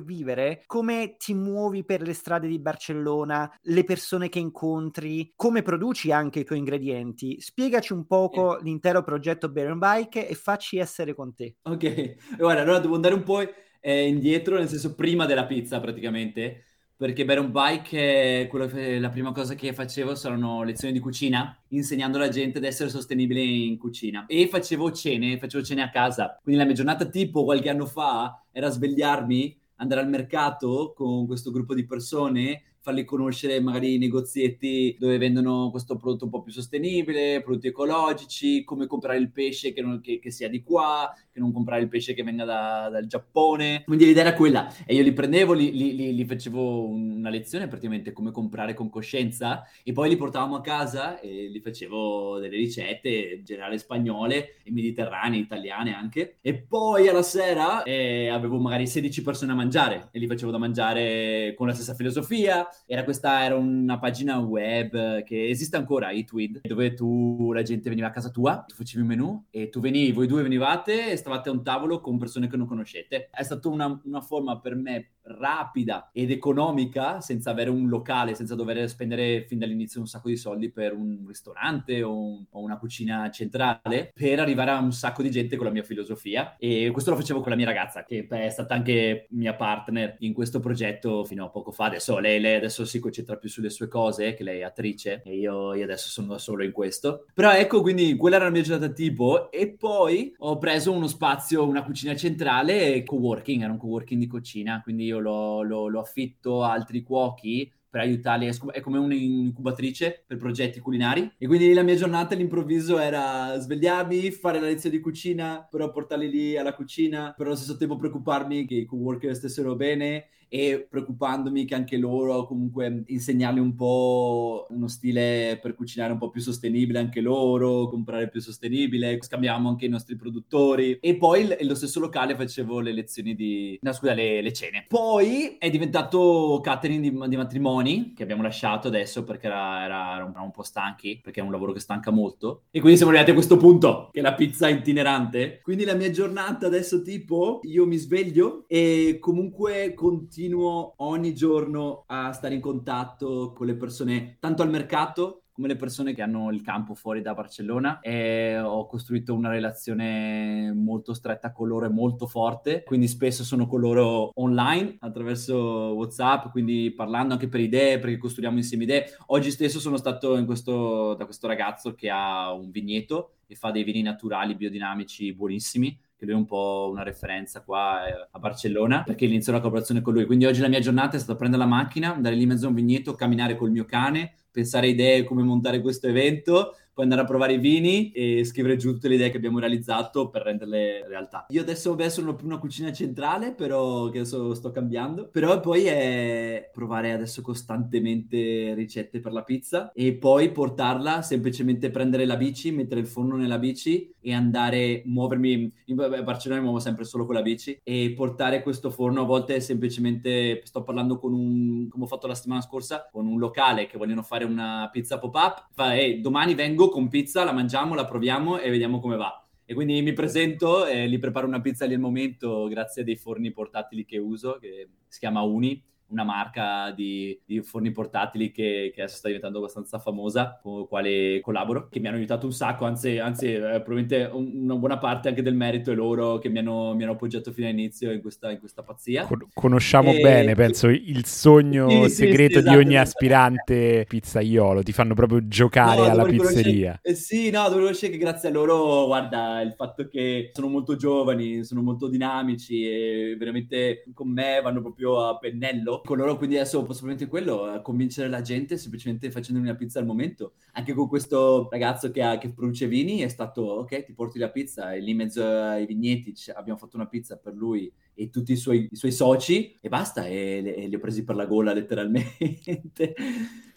[0.00, 5.62] vivere, come ti muovi per le strade di Barcellona, le le persone che incontri, come
[5.62, 7.40] produci anche i tuoi ingredienti.
[7.40, 8.64] Spiegaci un poco sì.
[8.64, 11.56] l'intero progetto Bear Bike e facci essere con te.
[11.62, 13.40] Ok, guarda, allora devo andare un po'
[13.80, 16.64] eh, indietro, nel senso prima della pizza praticamente,
[16.94, 22.28] perché Bear Bike, che, la prima cosa che facevo saranno lezioni di cucina, insegnando alla
[22.28, 24.26] gente ad essere sostenibile in cucina.
[24.26, 26.38] E facevo cene, facevo cene a casa.
[26.42, 31.50] Quindi la mia giornata tipo qualche anno fa era svegliarmi andare al mercato con questo
[31.50, 36.52] gruppo di persone farli conoscere magari i negozietti dove vendono questo prodotto un po' più
[36.52, 41.52] sostenibile, prodotti ecologici, come comprare il pesce che, non, che, che sia di qua, non
[41.52, 43.82] comprare il pesce che venga da, dal Giappone.
[43.84, 47.66] Quindi l'idea era quella e io li prendevo, li, li, li, li, facevo una lezione
[47.66, 52.56] praticamente come comprare con coscienza e poi li portavamo a casa e li facevo delle
[52.56, 56.36] ricette in generale spagnole e mediterranee, italiane anche.
[56.40, 60.58] E poi alla sera eh, avevo magari 16 persone a mangiare e li facevo da
[60.58, 66.60] mangiare con la stessa filosofia era questa era una pagina web che esiste ancora, Eatweed,
[66.62, 70.12] dove tu, la gente veniva a casa tua, tu facevi un menù e tu venivi,
[70.12, 73.30] voi due venivate e stavate a un tavolo con persone che non conoscete.
[73.30, 78.54] È stata una, una forma per me rapida ed economica senza avere un locale, senza
[78.54, 82.78] dover spendere fin dall'inizio un sacco di soldi per un ristorante o, un, o, una
[82.78, 86.56] cucina centrale per arrivare a un sacco di gente con la mia filosofia.
[86.58, 90.32] E questo lo facevo con la mia ragazza che è stata anche mia partner in
[90.32, 91.86] questo progetto fino a poco fa.
[91.86, 95.36] Adesso lei, lei adesso si concentra più sulle sue cose che lei è attrice e
[95.36, 97.26] io, io adesso sono solo in questo.
[97.34, 101.66] Però ecco quindi quella era la mia giornata tipo e poi ho preso uno spazio
[101.66, 106.62] una cucina centrale co-working era un co-working di cucina quindi io lo, lo, lo affitto
[106.62, 111.32] a altri cuochi per aiutarli, è come un'incubatrice per progetti culinari.
[111.36, 116.30] E quindi la mia giornata all'improvviso era svegliarmi, fare la lezione di cucina, però portarli
[116.30, 121.64] lì alla cucina, però allo stesso tempo preoccuparmi che i co-worker stessero bene e preoccupandomi
[121.64, 126.98] che anche loro comunque insegnargli un po' uno stile per cucinare un po' più sostenibile
[126.98, 132.34] anche loro, comprare più sostenibile, scambiamo anche i nostri produttori e poi lo stesso locale
[132.34, 134.86] facevo le lezioni di, no scusa, le, le cene.
[134.88, 140.24] Poi è diventato catering di, di, matrimoni che abbiamo lasciato adesso perché era, era, era,
[140.24, 143.30] un, un, po' stanchi, perché è un lavoro che stanca molto e quindi siamo arrivati
[143.30, 145.60] a questo punto che è la pizza itinerante.
[145.62, 152.04] Quindi la mia giornata adesso tipo io mi sveglio e comunque continuo continuo ogni giorno
[152.06, 156.50] a stare in contatto con le persone, tanto al mercato come le persone che hanno
[156.50, 158.00] il campo fuori da Barcellona.
[158.00, 163.66] E ho costruito una relazione molto stretta con loro e molto forte, quindi spesso sono
[163.66, 169.14] con loro online attraverso WhatsApp, quindi parlando anche per idee, perché costruiamo insieme idee.
[169.26, 173.84] Oggi stesso sono stato questo, da questo ragazzo che ha un vigneto e fa dei
[173.84, 179.04] vini naturali, biodinamici, buonissimi che lui è un po' una referenza qua eh, a Barcellona,
[179.04, 180.26] perché inizio la collaborazione con lui.
[180.26, 182.68] Quindi oggi la mia giornata è stata prendere la macchina, andare lì in mezzo a
[182.68, 187.24] un vigneto, camminare col mio cane, pensare idee come montare questo evento, poi andare a
[187.24, 191.46] provare i vini e scrivere giù tutte le idee che abbiamo realizzato per renderle realtà.
[191.48, 195.86] Io adesso vabbè, sono più una cucina centrale, però che adesso sto cambiando, però poi
[195.86, 202.70] è provare adesso costantemente ricette per la pizza e poi portarla, semplicemente prendere la bici,
[202.70, 207.34] mettere il forno nella bici e andare, muovermi, in Barcellona mi muovo sempre solo con
[207.34, 212.06] la bici e portare questo forno a volte semplicemente, sto parlando con un, come ho
[212.06, 216.20] fatto la settimana scorsa, con un locale che vogliono fare una pizza pop-up, fa, hey,
[216.20, 219.44] domani vengo con pizza, la mangiamo, la proviamo e vediamo come va.
[219.64, 223.16] E quindi mi presento e gli preparo una pizza lì al momento grazie a dei
[223.16, 228.90] forni portatili che uso, che si chiama Uni una marca di, di forni portatili che,
[228.94, 232.52] che, adesso sta diventando abbastanza famosa, con la quale collaboro, che mi hanno aiutato un
[232.52, 236.48] sacco, anzi, anzi eh, probabilmente un, una buona parte anche del merito è loro che
[236.48, 239.24] mi hanno, mi hanno appoggiato fino all'inizio in questa, in questa pazzia.
[239.24, 240.20] Con- conosciamo e...
[240.20, 245.14] bene, penso, il sogno sì, segreto sì, sì, di ogni esatto, aspirante pizzaiolo, ti fanno
[245.14, 246.98] proprio giocare no, alla pizzeria.
[247.02, 250.96] Eh, sì, no, devo riconoscere che grazie a loro, guarda, il fatto che sono molto
[250.96, 256.56] giovani, sono molto dinamici e veramente con me vanno proprio a pennello con loro, quindi
[256.56, 260.54] adesso posso probabilmente quello, eh, convincere la gente semplicemente facendo una pizza al momento.
[260.72, 264.50] Anche con questo ragazzo che, ha, che produce vini è stato, ok, ti porti la
[264.50, 268.52] pizza e lì in mezzo ai vigneti abbiamo fatto una pizza per lui e tutti
[268.52, 271.72] i suoi, i suoi soci e basta, e, e, li ho presi per la gola
[271.74, 273.14] letteralmente.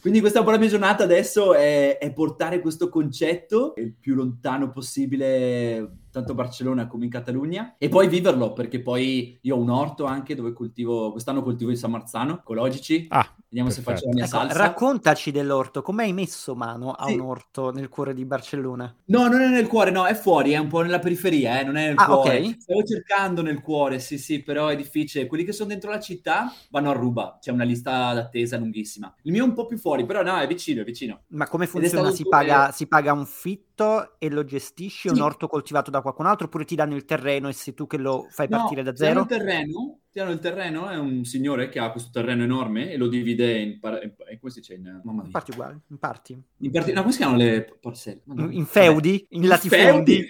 [0.01, 6.01] Quindi questa buona mia giornata adesso è, è portare questo concetto il più lontano possibile
[6.13, 10.05] tanto a Barcellona come in Catalogna, e poi viverlo, perché poi io ho un orto
[10.05, 13.73] anche dove coltivo, quest'anno coltivo il San Marzano, ecologici, ah, vediamo perfetto.
[13.73, 14.57] se faccio la mia ecco, salsa.
[14.59, 17.15] Raccontaci dell'orto, come hai messo mano a sì.
[17.15, 18.95] un orto nel cuore di Barcellona?
[19.05, 21.77] No, non è nel cuore, no, è fuori, è un po' nella periferia, eh, non
[21.77, 22.37] è nel ah, cuore.
[22.37, 22.57] Okay.
[22.59, 25.27] Stavo cercando nel cuore, sì sì, però è difficile.
[25.27, 29.13] Quelli che sono dentro la città vanno a ruba, c'è una lista d'attesa lunghissima.
[29.23, 31.23] Il mio è un po' più fuori, però no, è vicino, è vicino.
[31.27, 32.11] Ma come funziona?
[32.11, 33.25] Si paga, si paga un
[33.73, 35.13] fitto e lo gestisci, sì.
[35.13, 37.97] un orto coltivato da qualcun altro, oppure ti danno il terreno e sei tu che
[37.97, 39.21] lo fai partire no, da zero?
[39.21, 42.97] il terreno ti hanno il terreno, è un signore che ha questo terreno enorme e
[42.97, 44.75] lo divide in, par- in, come si dice?
[44.75, 46.39] In, in parti uguali, in parti.
[46.57, 48.21] In parti, no, come si chiamano le parcelle?
[48.25, 50.23] In, in feudi, in, in latifondi.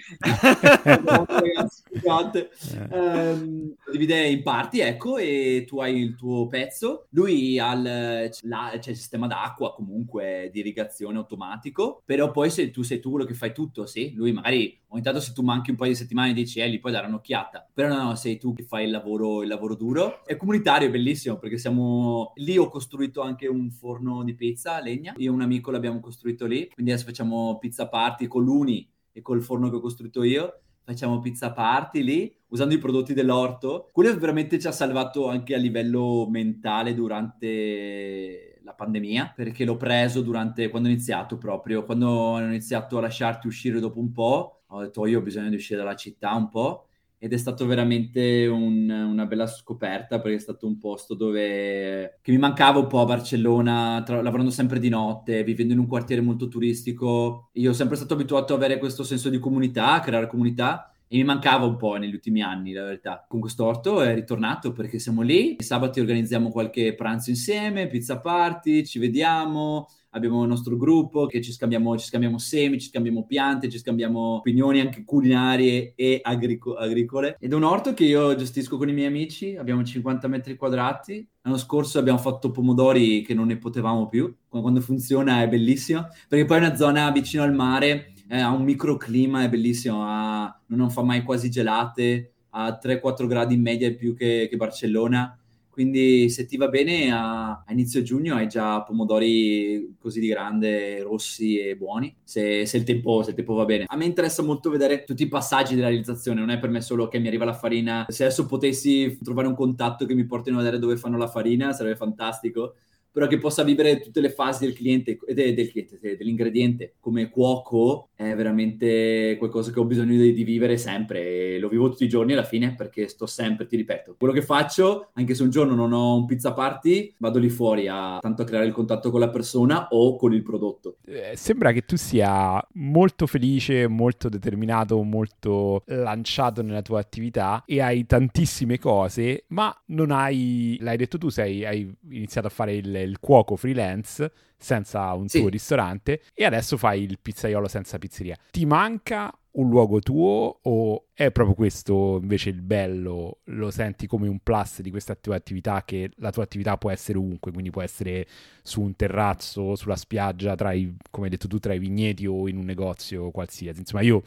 [1.68, 2.50] Scusate.
[2.92, 7.08] um, lo divide in parti, ecco, e tu hai il tuo pezzo.
[7.10, 12.80] Lui ha il, c'è il sistema d'acqua comunque di irrigazione automatico, però poi se tu
[12.80, 15.76] sei tu quello che fai tutto, sì, lui magari ogni tanto se tu manchi un
[15.76, 17.68] paio di settimane dici, eh, gli puoi dare un'occhiata.
[17.72, 20.24] Però no, no, sei tu che fai il lavoro, il lavoro duro.
[20.24, 22.32] È comunitario, è bellissimo, perché siamo...
[22.36, 25.14] Lì ho costruito anche un forno di pizza a legna.
[25.16, 26.68] Io e un amico l'abbiamo costruito lì.
[26.72, 30.60] Quindi adesso facciamo pizza party con l'Uni e col forno che ho costruito io.
[30.84, 33.88] Facciamo pizza party lì, usando i prodotti dell'orto.
[33.90, 40.22] Quello veramente ci ha salvato anche a livello mentale durante la pandemia, perché l'ho preso
[40.22, 44.80] durante quando ho iniziato proprio, quando hanno iniziato a lasciarti uscire dopo un po', ho
[44.80, 46.86] detto io ho bisogno di uscire dalla città un po'
[47.18, 52.36] ed è stato veramente un, una bella scoperta perché è stato un posto dove mi
[52.36, 56.48] mancava un po' a Barcellona, tra, lavorando sempre di notte, vivendo in un quartiere molto
[56.48, 57.50] turistico.
[57.52, 61.16] Io sono sempre stato abituato ad avere questo senso di comunità, a creare comunità e
[61.16, 63.24] mi mancava un po' negli ultimi anni, la verità.
[63.28, 68.20] Con questo orto è ritornato perché siamo lì, i sabati organizziamo qualche pranzo insieme, pizza
[68.20, 73.26] party, ci vediamo, abbiamo il nostro gruppo che ci scambiamo, ci scambiamo semi, ci scambiamo
[73.26, 77.36] piante, ci scambiamo opinioni anche culinarie e agrico- agricole.
[77.38, 81.26] Ed è un orto che io gestisco con i miei amici, abbiamo 50 metri quadrati.
[81.42, 86.44] L'anno scorso abbiamo fatto pomodori che non ne potevamo più, quando funziona è bellissimo, perché
[86.46, 90.90] poi è una zona vicino al mare, eh, ha un microclima, è bellissimo, ha, non
[90.90, 95.38] fa mai quasi gelate, ha 3-4 gradi in media più che, che Barcellona
[95.74, 101.02] quindi se ti va bene a, a, inizio giugno hai già pomodori così di grande,
[101.02, 103.84] rossi e buoni, se, se, il tempo, se, il tempo, va bene.
[103.88, 107.08] A me interessa molto vedere tutti i passaggi della realizzazione, non è per me solo
[107.08, 108.06] che mi arriva la farina.
[108.08, 111.72] Se adesso potessi trovare un contatto che mi portino a vedere dove fanno la farina
[111.72, 112.76] sarebbe fantastico
[113.14, 118.08] però che possa vivere tutte le fasi del cliente, del, del cliente dell'ingrediente come cuoco
[118.16, 122.08] è veramente qualcosa che ho bisogno di, di, vivere sempre e lo vivo tutti i
[122.08, 125.76] giorni alla fine perché sto sempre, ti ripeto, quello che faccio, anche se un giorno
[125.76, 129.20] non ho un pizza party, vado lì fuori a tanto a creare il contatto con
[129.20, 130.96] la persona o con il prodotto.
[131.06, 137.80] Eh, sembra che tu sia molto felice, molto determinato, molto lanciato nella tua attività e
[137.80, 143.03] hai tantissime cose, ma non hai, l'hai detto tu, sei, hai iniziato a fare il
[143.04, 145.40] il cuoco freelance senza un sì.
[145.40, 148.36] tuo ristorante e adesso fai il pizzaiolo senza pizzeria.
[148.50, 153.40] Ti manca un luogo tuo o è proprio questo invece il bello?
[153.44, 157.18] Lo senti come un plus di questa tua attività che la tua attività può essere
[157.18, 158.26] ovunque, quindi può essere
[158.62, 162.48] su un terrazzo, sulla spiaggia, tra i, come hai detto tu, tra i vigneti o
[162.48, 163.80] in un negozio qualsiasi.
[163.80, 164.22] Insomma, io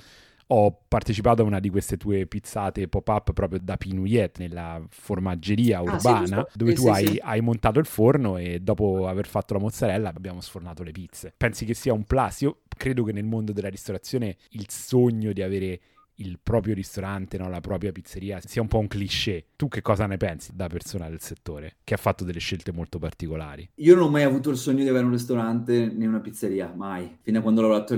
[0.48, 6.42] ho partecipato a una di queste tue pizzate pop-up proprio da Pinouillet nella formaggeria urbana
[6.42, 7.20] ah, sì, dove tu sì, hai, sì.
[7.22, 11.34] hai, montato il forno e dopo aver fatto la mozzarella abbiamo sfornato le pizze.
[11.36, 12.42] Pensi che sia un plus?
[12.42, 15.80] Io credo che nel mondo della ristorazione il sogno di avere
[16.20, 17.50] il proprio ristorante, no?
[17.50, 19.48] la propria pizzeria, sia un po' un cliché.
[19.56, 23.00] Tu che cosa ne pensi da persona del settore che ha fatto delle scelte molto
[23.00, 23.70] particolari?
[23.76, 27.18] Io non ho mai avuto il sogno di avere un ristorante né una pizzeria, mai.
[27.22, 27.94] Fino a quando ho lavorato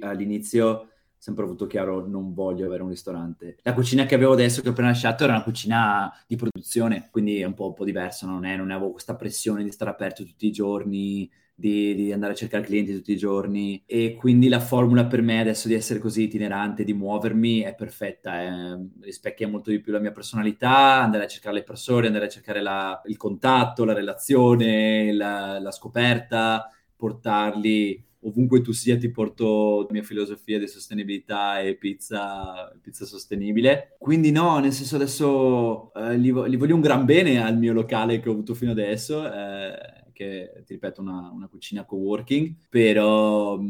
[0.00, 0.88] all'inizio
[1.22, 3.58] sempre avuto chiaro non voglio avere un ristorante.
[3.62, 7.38] La cucina che avevo adesso, che ho appena lasciato, era una cucina di produzione, quindi
[7.38, 10.24] è un po', un po diverso, non, è, non avevo questa pressione di stare aperto
[10.24, 14.58] tutti i giorni, di, di, andare a cercare clienti tutti i giorni e quindi la
[14.58, 18.84] formula per me adesso di essere così itinerante, di muovermi è perfetta, eh.
[19.02, 22.60] rispecchia molto di più la mia personalità, andare a cercare le persone, andare a cercare
[22.60, 29.92] la, il contatto, la relazione, la, la scoperta, portarli ovunque tu sia ti porto la
[29.92, 33.96] mia filosofia di sostenibilità e pizza, pizza sostenibile.
[33.98, 38.20] Quindi no, nel senso adesso eh, gli, gli, voglio un gran bene al mio locale
[38.20, 43.60] che ho avuto fino adesso, eh, che ti ripeto una, una cucina co-working, però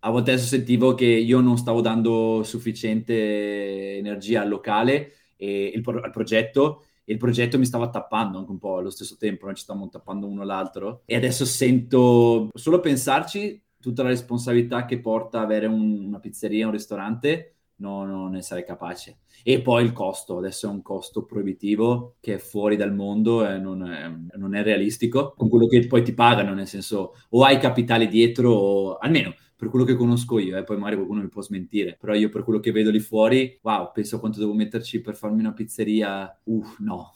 [0.00, 5.82] a volte adesso sentivo che io non stavo dando sufficiente energia al locale e il,
[5.86, 9.54] al progetto e il progetto mi stava tappando anche un po' allo stesso tempo, noi
[9.54, 15.40] ci stavamo tappando uno l'altro e adesso sento, solo pensarci, tutta la responsabilità che porta
[15.40, 19.18] avere un, una pizzeria, un ristorante, no, non ne sarei capace.
[19.44, 23.58] E poi il costo, adesso è un costo proibitivo che è fuori dal mondo e
[23.58, 27.58] non è, non è realistico con quello che poi ti pagano, nel senso o hai
[27.58, 31.28] capitale dietro o almeno per quello che conosco io, e eh, poi magari qualcuno mi
[31.28, 34.52] può smentire, però io per quello che vedo lì fuori, wow, penso a quanto devo
[34.52, 37.12] metterci per farmi una pizzeria, uff, no.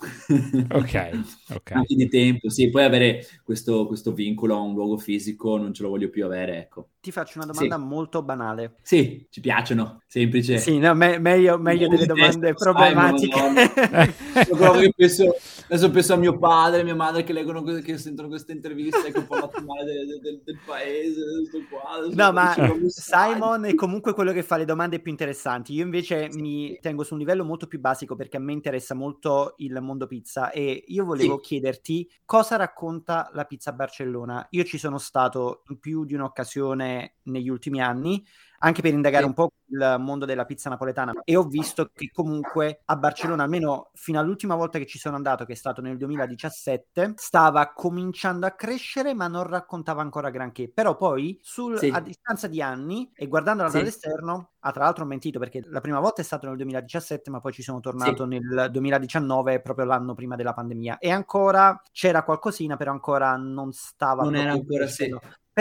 [0.71, 1.21] ok,
[1.55, 1.71] ok.
[1.73, 5.83] Anche di tempo, sì, poi avere questo, questo vincolo a un luogo fisico non ce
[5.83, 6.89] lo voglio più avere, ecco.
[7.01, 7.83] Ti faccio una domanda Sì.
[7.83, 8.75] molto banale.
[8.83, 10.59] Sì, ci piacciono, semplice.
[10.59, 13.39] Sì, no, me- meglio, meglio delle domande problematiche.
[13.39, 15.35] Io penso,
[15.69, 19.13] adesso penso a mio padre e mia madre che leggono, che sentono queste interviste e
[19.13, 23.33] che parlano male del, del- del- paese, questo qua, adesso No, ma ricevo messaggi.
[23.33, 25.73] Simon è comunque quello che fa le domande più interessanti.
[25.73, 29.55] Io invece mi tengo su un livello molto più basico perché a me interessa molto
[29.59, 31.45] il mondo pizza e io volevo Sì.
[31.45, 34.47] chiederti cosa racconta la pizza a Barcellona.
[34.51, 36.90] Io ci sono stato in più di un'occasione
[37.25, 38.25] negli ultimi anni
[38.63, 39.29] anche per indagare Sì.
[39.29, 43.91] un po' il mondo della pizza napoletana e ho visto che comunque a Barcellona, almeno
[43.95, 48.51] fino all'ultima volta che ci sono andato, che è stato nel 2017, stava cominciando a
[48.51, 50.71] crescere ma non raccontava ancora granché.
[50.71, 51.89] Però poi sul- Sì.
[51.89, 53.79] a distanza di anni e guardandola Sì.
[53.79, 57.41] dall'esterno, ah, tra l'altro ho mentito perché la prima volta è stato nel 2017 ma
[57.41, 62.77] poi ci sono tornato nel 2019, proprio l'anno prima della pandemia e ancora c'era qualcosina
[62.77, 65.09] però ancora non stava Non era ancora, sì.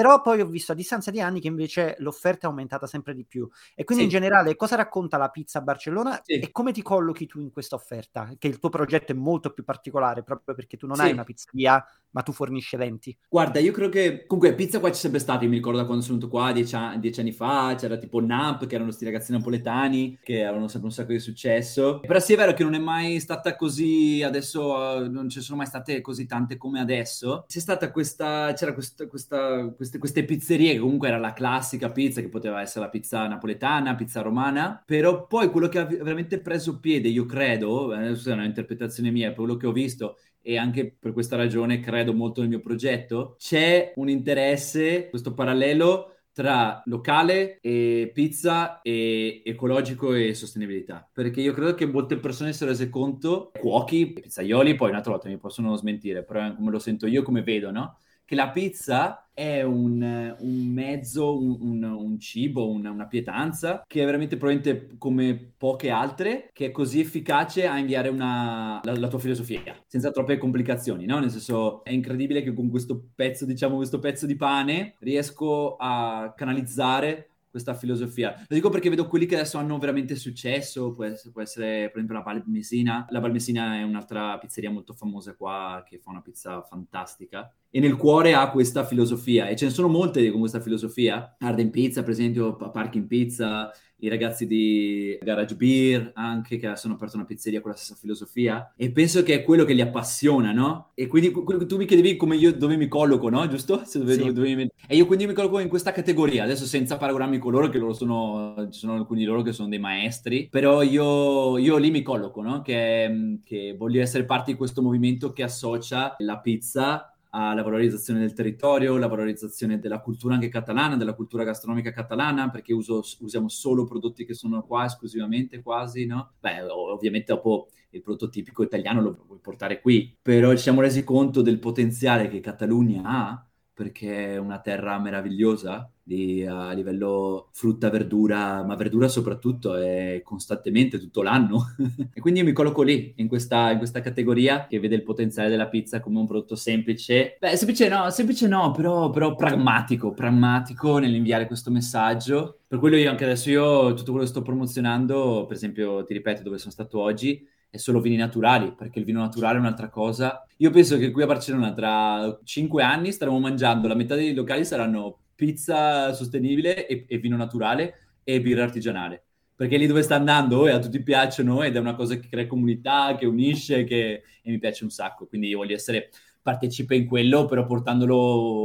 [0.02, 3.26] Però poi ho visto a distanza di anni che invece l'offerta è aumentata sempre di
[3.26, 3.47] più.
[3.76, 4.10] E quindi Sì.
[4.10, 6.39] in generale cosa racconta la pizza a Barcellona Sì.
[6.39, 8.32] e come ti collochi tu in questa offerta?
[8.38, 11.02] Che il tuo progetto è molto più particolare proprio perché tu non Sì.
[11.04, 13.16] hai una pizzeria, ma tu fornisci eventi.
[13.28, 15.43] Guarda, io credo che comunque pizza qua c'è sempre stata.
[15.43, 18.62] Io mi ricordo quando sono venuto qua dieci, an- dieci anni fa, c'era tipo Namp,
[18.66, 22.00] che erano questi ragazzi napoletani che avevano sempre un sacco di successo.
[22.00, 24.24] Però sì, è vero che non è mai stata così.
[24.24, 27.45] Adesso eh, non ci sono mai state così tante come adesso.
[27.47, 28.54] C'è stata questa.
[28.54, 32.85] C'era questa, questa- queste, queste pizzerie che comunque era la classica pizza, che poteva essere
[32.85, 34.81] la pizza napoletana, pizza romana.
[34.85, 39.37] Però poi quello che ha veramente preso piede, io credo, adesso è un'interpretazione mia, per
[39.37, 43.93] quello che ho visto e anche per questa ragione credo molto nel mio progetto, c'è
[43.95, 51.09] un interesse, questo parallelo tra locale e pizza e ecologico e sostenibilità.
[51.11, 55.27] Perché io credo che molte persone si sono rese conto, cuochi, pizzaioli, poi un'altra volta
[55.27, 57.99] mi possono smentire, però è come lo sento io, come vedo, no?
[58.30, 64.03] Che la pizza è un, un mezzo, un, un- un cibo, una, una pietanza che
[64.03, 69.07] è veramente probabilmente come poche altre, che è così efficace a inviare una, la, la
[69.07, 71.17] tua filosofia, senza troppe complicazioni, no?
[71.17, 76.32] Nel senso, è incredibile che con questo pezzo, diciamo, questo pezzo di pane riesco a
[76.38, 78.34] canalizzare questa filosofia.
[78.47, 81.95] Lo dico perché vedo quelli che adesso hanno veramente successo, può essere, può essere, per
[81.95, 83.06] esempio la Balmesina.
[83.10, 87.95] La Balmesina è un'altra pizzeria molto famosa qua che fa una pizza fantastica e nel
[87.95, 91.36] cuore ha questa filosofia e ce ne sono molte con questa filosofia.
[91.39, 93.72] Arden Pizza, per esempio, Pa- Parking Pizza,
[94.02, 98.74] i ragazzi di Garage Beer anche che sono aperto una pizzeria con la stessa filosofia
[98.76, 100.91] e penso che è quello che li appassiona, no?
[100.93, 101.32] E quindi
[101.68, 103.47] tu mi chiedevi come io dove mi colloco, no?
[103.47, 103.84] Giusto?
[103.93, 104.32] Dove- Sì.
[104.34, 107.70] dove mi- E io quindi mi colloco in questa categoria, adesso senza paragonarmi con loro
[107.70, 111.78] che loro sono ci sono alcuni di loro che sono dei maestri, però io, io
[111.78, 112.62] lì mi colloco, no?
[112.62, 118.34] Che, che voglio essere parte di questo movimento che associa la pizza alla valorizzazione del
[118.34, 123.84] territorio, la valorizzazione della cultura anche catalana, della cultura gastronomica catalana, perché uso- usiamo solo
[123.84, 126.34] prodotti che sono qua esclusivamente quasi, no?
[126.39, 130.82] Beh, ov- ovviamente dopo il prodotto tipico italiano lo vuoi portare qui, però ci siamo
[130.82, 133.49] resi conto del potenziale che Catalogna ha,
[133.80, 140.99] perché è una terra meravigliosa di- a livello frutta, verdura, ma verdura soprattutto è costantemente
[140.99, 141.75] tutto l'anno.
[142.13, 145.47] e quindi io mi colloco lì, in questa, in questa categoria che vede il potenziale
[145.47, 147.38] della pizza come un prodotto semplice.
[147.39, 152.59] Beh, semplice no, semplice no, però, però pragmatico, pragmatico nell'inviare questo messaggio.
[152.67, 156.43] Per quello io anche adesso io tutto quello che sto promozionando, per esempio, ti ripeto
[156.43, 160.45] dove sono stato oggi, è solo vini naturali, perché il vino naturale è un'altra cosa.
[160.57, 164.65] Io penso che qui a Barcellona tra cinque anni staremo mangiando, la metà dei locali
[164.65, 169.24] saranno pizza sostenibile e, e vino naturale e birra artigianale.
[169.55, 172.47] Perché lì dove sta andando e a tutti piacciono ed è una cosa che crea
[172.47, 174.24] comunità, che unisce che...
[174.41, 175.28] e mi piace un sacco.
[175.28, 176.09] Quindi io voglio essere
[176.41, 178.15] partecipe in quello, però portandolo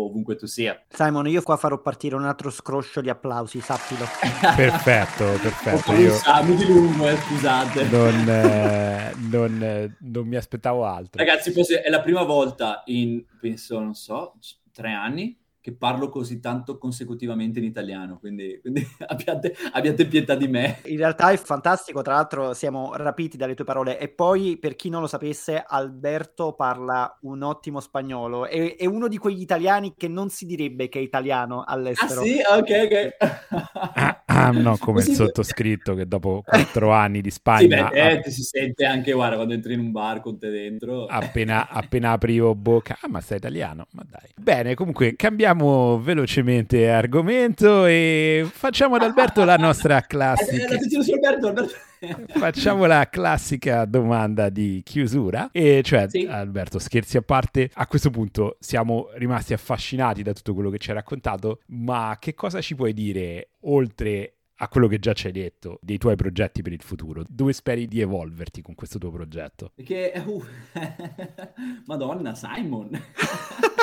[0.07, 0.81] ovunque tu sia.
[0.89, 4.05] Simon, io qua farò partire un altro scroscio di applausi, sappilo.
[4.57, 5.93] Perfetto, perfetto.
[5.93, 7.85] Io sacco di lungo, eh, scusate.
[7.85, 11.23] non, eh, non, eh, non mi aspettavo altro.
[11.23, 14.35] Ragazzi, posso- è la prima volta in, penso, non so,
[14.73, 20.47] tre anni che parlo così tanto consecutivamente in italiano, quindi, quindi abbiate, abbiate pietà di
[20.47, 20.83] me.
[20.85, 24.91] In realtà è fantastico, tra l'altro siamo rapiti dalle tue parole e poi per chi
[24.91, 30.07] non lo sapesse Alberto parla un ottimo spagnolo, è, è uno di quegli italiani che
[30.07, 32.21] non si direbbe che è italiano Ah all'estero.
[32.21, 32.43] sì?
[32.47, 34.14] Ok, ok.
[34.37, 38.43] Ah, no, come il sottoscritto che dopo quattro anni di Sì, Spagna, beh, eh, si
[38.43, 41.07] sente anche, guarda, quando entri in un bar con te dentro.
[41.07, 44.31] appena, appena aprivo bocca, ah ma sei italiano, ma dai.
[44.37, 50.65] Bene, comunque cambiamo velocemente argomento e facciamo ad Alberto la nostra classica.
[50.65, 51.75] Attenzione su Alberto, Alberto.
[52.29, 56.27] Facciamo la classica domanda di chiusura, e cioè, Sì.
[56.27, 60.91] Alberto, scherzi a parte, a questo punto siamo rimasti affascinati da tutto quello che ci
[60.91, 65.33] hai raccontato, ma che cosa ci puoi dire oltre a quello che già ci hai
[65.33, 67.25] detto dei tuoi progetti per il futuro?
[67.29, 69.73] Dove speri di evolverti con questo tuo progetto?
[69.75, 70.43] Perché, uh,
[71.87, 72.91] Madonna, Simon.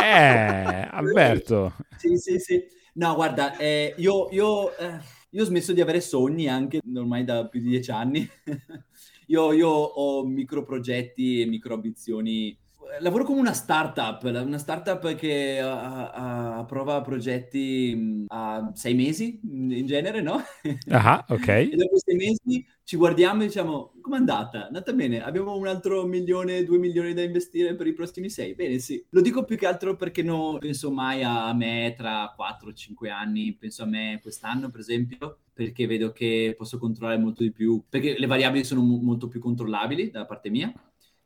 [0.04, 2.60] Eh, Alberto, Sì, sì, sì.
[2.94, 5.00] No, guarda, eh, io, io, eh,
[5.34, 8.28] io ho smesso di avere sogni anche ormai da più di dieci anni.
[9.28, 12.58] io, io ho micro progetti e micro ambizioni.
[13.00, 19.40] Lavoro come una startup, una startup che ah, ah, prova progetti mh, a sei mesi
[19.44, 20.42] in genere, no?
[20.90, 21.48] ah, ok.
[21.72, 24.64] E dopo sei mesi ci guardiamo e diciamo, com'è andata?
[24.64, 28.56] È andata bene, abbiamo un altro milione, due milioni da investire per i prossimi sei?
[28.56, 29.02] Bene, sì.
[29.10, 33.84] Lo dico più che altro perché non penso mai a me tra 4-5 anni, penso
[33.84, 38.28] a me quest'anno per esempio, perché vedo che posso controllare molto di più, perché le
[38.28, 40.74] variabili sono mo- molto più controllabili da parte mia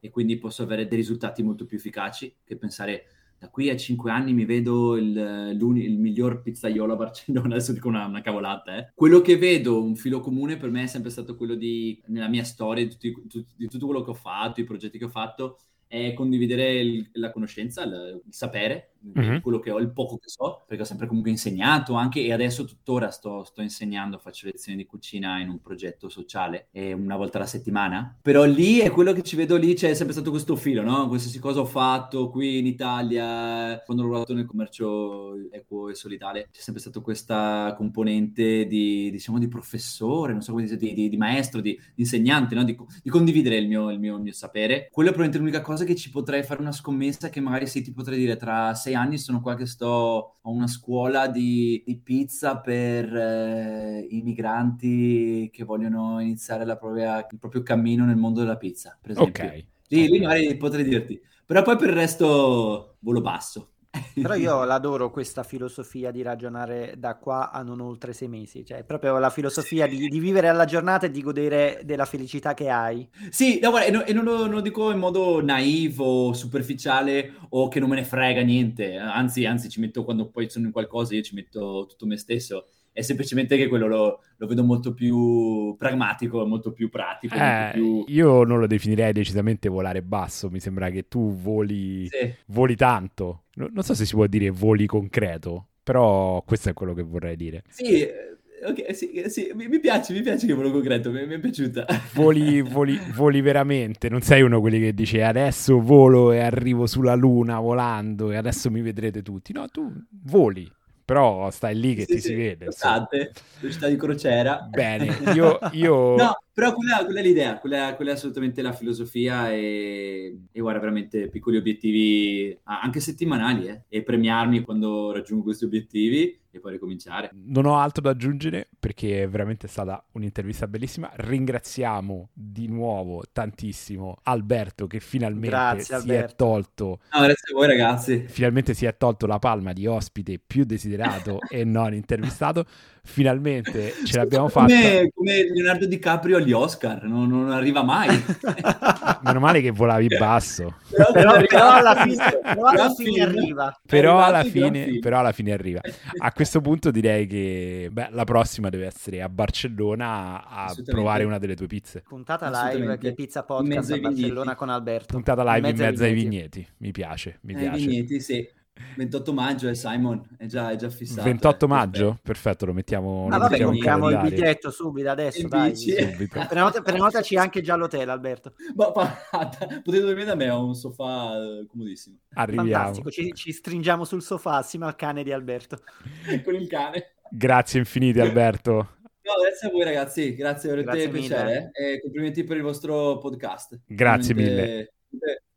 [0.06, 3.06] e quindi posso avere dei risultati molto più efficaci che pensare
[3.38, 7.88] da qui a cinque anni mi vedo il, il miglior pizzaiolo a Barcellona, adesso dico
[7.88, 8.92] una, una cavolata, eh.
[8.94, 12.44] Quello che vedo, un filo comune per me è sempre stato quello di, nella mia
[12.44, 15.58] storia, di, tutti- tu- di tutto quello che ho fatto, i progetti che ho fatto,
[15.88, 19.42] è condividere il- la conoscenza, il, il sapere, Mhm.
[19.42, 22.66] quello che ho, il poco che so, perché ho sempre comunque insegnato anche e adesso
[22.66, 27.38] tuttora sto, sto insegnando, faccio lezioni di cucina in un progetto sociale eh, una volta
[27.38, 28.18] alla settimana.
[28.22, 31.08] Però lì è quello che ci vedo lì, c'è sempre stato questo filo, no?
[31.08, 36.50] Qualsiasi cosa ho fatto qui in Italia, quando ho lavorato nel commercio equo e solidale,
[36.52, 41.10] c'è sempre stata questa componente di, diciamo, di professore, non so come dire, di, di-
[41.10, 42.64] di maestro, di, insegnante, no?
[42.64, 44.90] Di, co- di condividere il mio, il mio- il mio sapere.
[44.92, 47.92] Quello è probabilmente l'unica cosa che ci potrei fare una scommessa che magari sì, ti
[47.94, 52.58] potrei dire tra sei anni sono qua che sto a una scuola di, di pizza
[52.58, 58.58] per eh, i migranti che vogliono iniziare la propria- il proprio cammino nel mondo della
[58.58, 59.46] pizza, per esempio.
[59.46, 59.66] Ok.
[59.90, 61.22] Lì, lì magari potrei dirti.
[61.46, 63.74] Però poi per il resto volo basso.
[64.14, 68.84] Però io l'adoro questa filosofia di ragionare da qua a non oltre sei mesi, cioè
[68.84, 73.08] proprio la filosofia di, di vivere alla giornata e di godere della felicità che hai.
[73.30, 76.34] Sì, no, guarda, e, no- e non, lo, non lo dico in modo naive o
[76.34, 80.66] superficiale o che non me ne frega niente, anzi, anzi ci metto quando poi sono
[80.66, 82.68] in qualcosa, io ci metto tutto me stesso.
[82.96, 87.70] È semplicemente che quello lo, lo vedo molto più pragmatico, molto più pratico, molto Eh,
[87.74, 88.04] più...
[88.08, 92.34] io non lo definirei decisamente volare basso, mi sembra che tu voli, Sì.
[92.48, 93.46] voli tanto.
[93.56, 97.36] No- Non so se si può dire voli concreto, però questo è quello che vorrei
[97.36, 97.64] dire.
[97.68, 101.36] Sì, eh, ok, sì, sì, mi, mi piace, mi piace che volo concreto, mi, mi
[101.36, 101.86] è piaciuta.
[102.14, 106.86] Voli, voli, voli veramente, non sei uno di quelli che dice adesso volo e arrivo
[106.88, 109.52] sulla luna volando e adesso mi vedrete tutti.
[109.54, 109.92] No, tu
[110.24, 110.72] voli,
[111.06, 112.66] però stai lì che Sì, ti sì, si vede.
[112.66, 113.08] insomma.
[113.08, 114.70] Costante, velocità di crociera.
[114.70, 115.66] Bene, io...
[115.70, 116.32] io...
[116.32, 120.80] No, però quella, quella è l'idea, quella, quella è assolutamente la filosofia e, e guarda,
[120.80, 127.32] veramente piccoli obiettivi, anche settimanali, eh, e premiarmi quando raggiungo questi obiettivi e poi ricominciare.
[127.34, 131.12] Non ho altro da aggiungere perché è veramente stata un'intervista bellissima.
[131.14, 136.36] Ringraziamo di nuovo tantissimo Alberto che finalmente Grazie, si è Alberto.
[136.38, 138.26] tolto No, grazie a voi ragazzi.
[138.30, 142.66] finalmente si è tolto la palma di ospite più desiderato e non intervistato.
[143.06, 144.74] Finalmente ce l'abbiamo fatta.
[144.74, 148.10] Come, come Leonardo DiCaprio agli Oscar, non, non arriva mai.
[149.22, 150.76] Meno male che volavi basso.
[150.90, 153.80] Però, però, però alla fine, però alla fine arriva.
[153.86, 155.82] Però alla, fine, però alla fine arriva.
[156.18, 161.38] A questo punto direi che beh, la prossima deve essere a Barcellona a provare una
[161.38, 162.04] delle tue pizze.
[162.08, 164.22] Puntata live che Pizza In Podcast mezzo a ai vigneti.
[164.22, 165.14] Barcellona con Alberto.
[165.14, 166.24] Puntata live in mezzo ai vigneti.
[166.26, 166.68] vigneti.
[166.78, 167.78] Mi piace, mi Eh, piace.
[167.78, 168.50] vigneti, sì.
[168.96, 171.24] 28 maggio è Simon, è già, è già fissato.
[171.24, 171.68] 28 eh.
[171.68, 172.20] maggio?
[172.22, 175.76] Perfetto, lo mettiamo, Ma lo vabbè, mettiamo in compriamo il biglietto subito adesso, In dai.
[175.76, 176.46] Subito.
[176.48, 178.54] Prenota- Prenotaci anche già l'hotel, Alberto.
[178.76, 182.18] Ma potete dormire da me, ho un sofà eh, comodissimo.
[182.34, 182.70] Arriviamo.
[182.70, 185.82] Fantastico, ci, ci stringiamo sul sofà assieme al cane di Alberto.
[186.44, 187.16] Con il cane.
[187.30, 188.74] Grazie infinite Alberto.
[188.74, 191.28] No, grazie a voi ragazzi, grazie, Grazie mille.
[191.28, 193.80] piacere eh, e complimenti per il vostro podcast.
[193.88, 194.94] Grazie Veramente-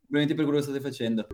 [0.09, 1.27] Complimenti per quello che state facendo.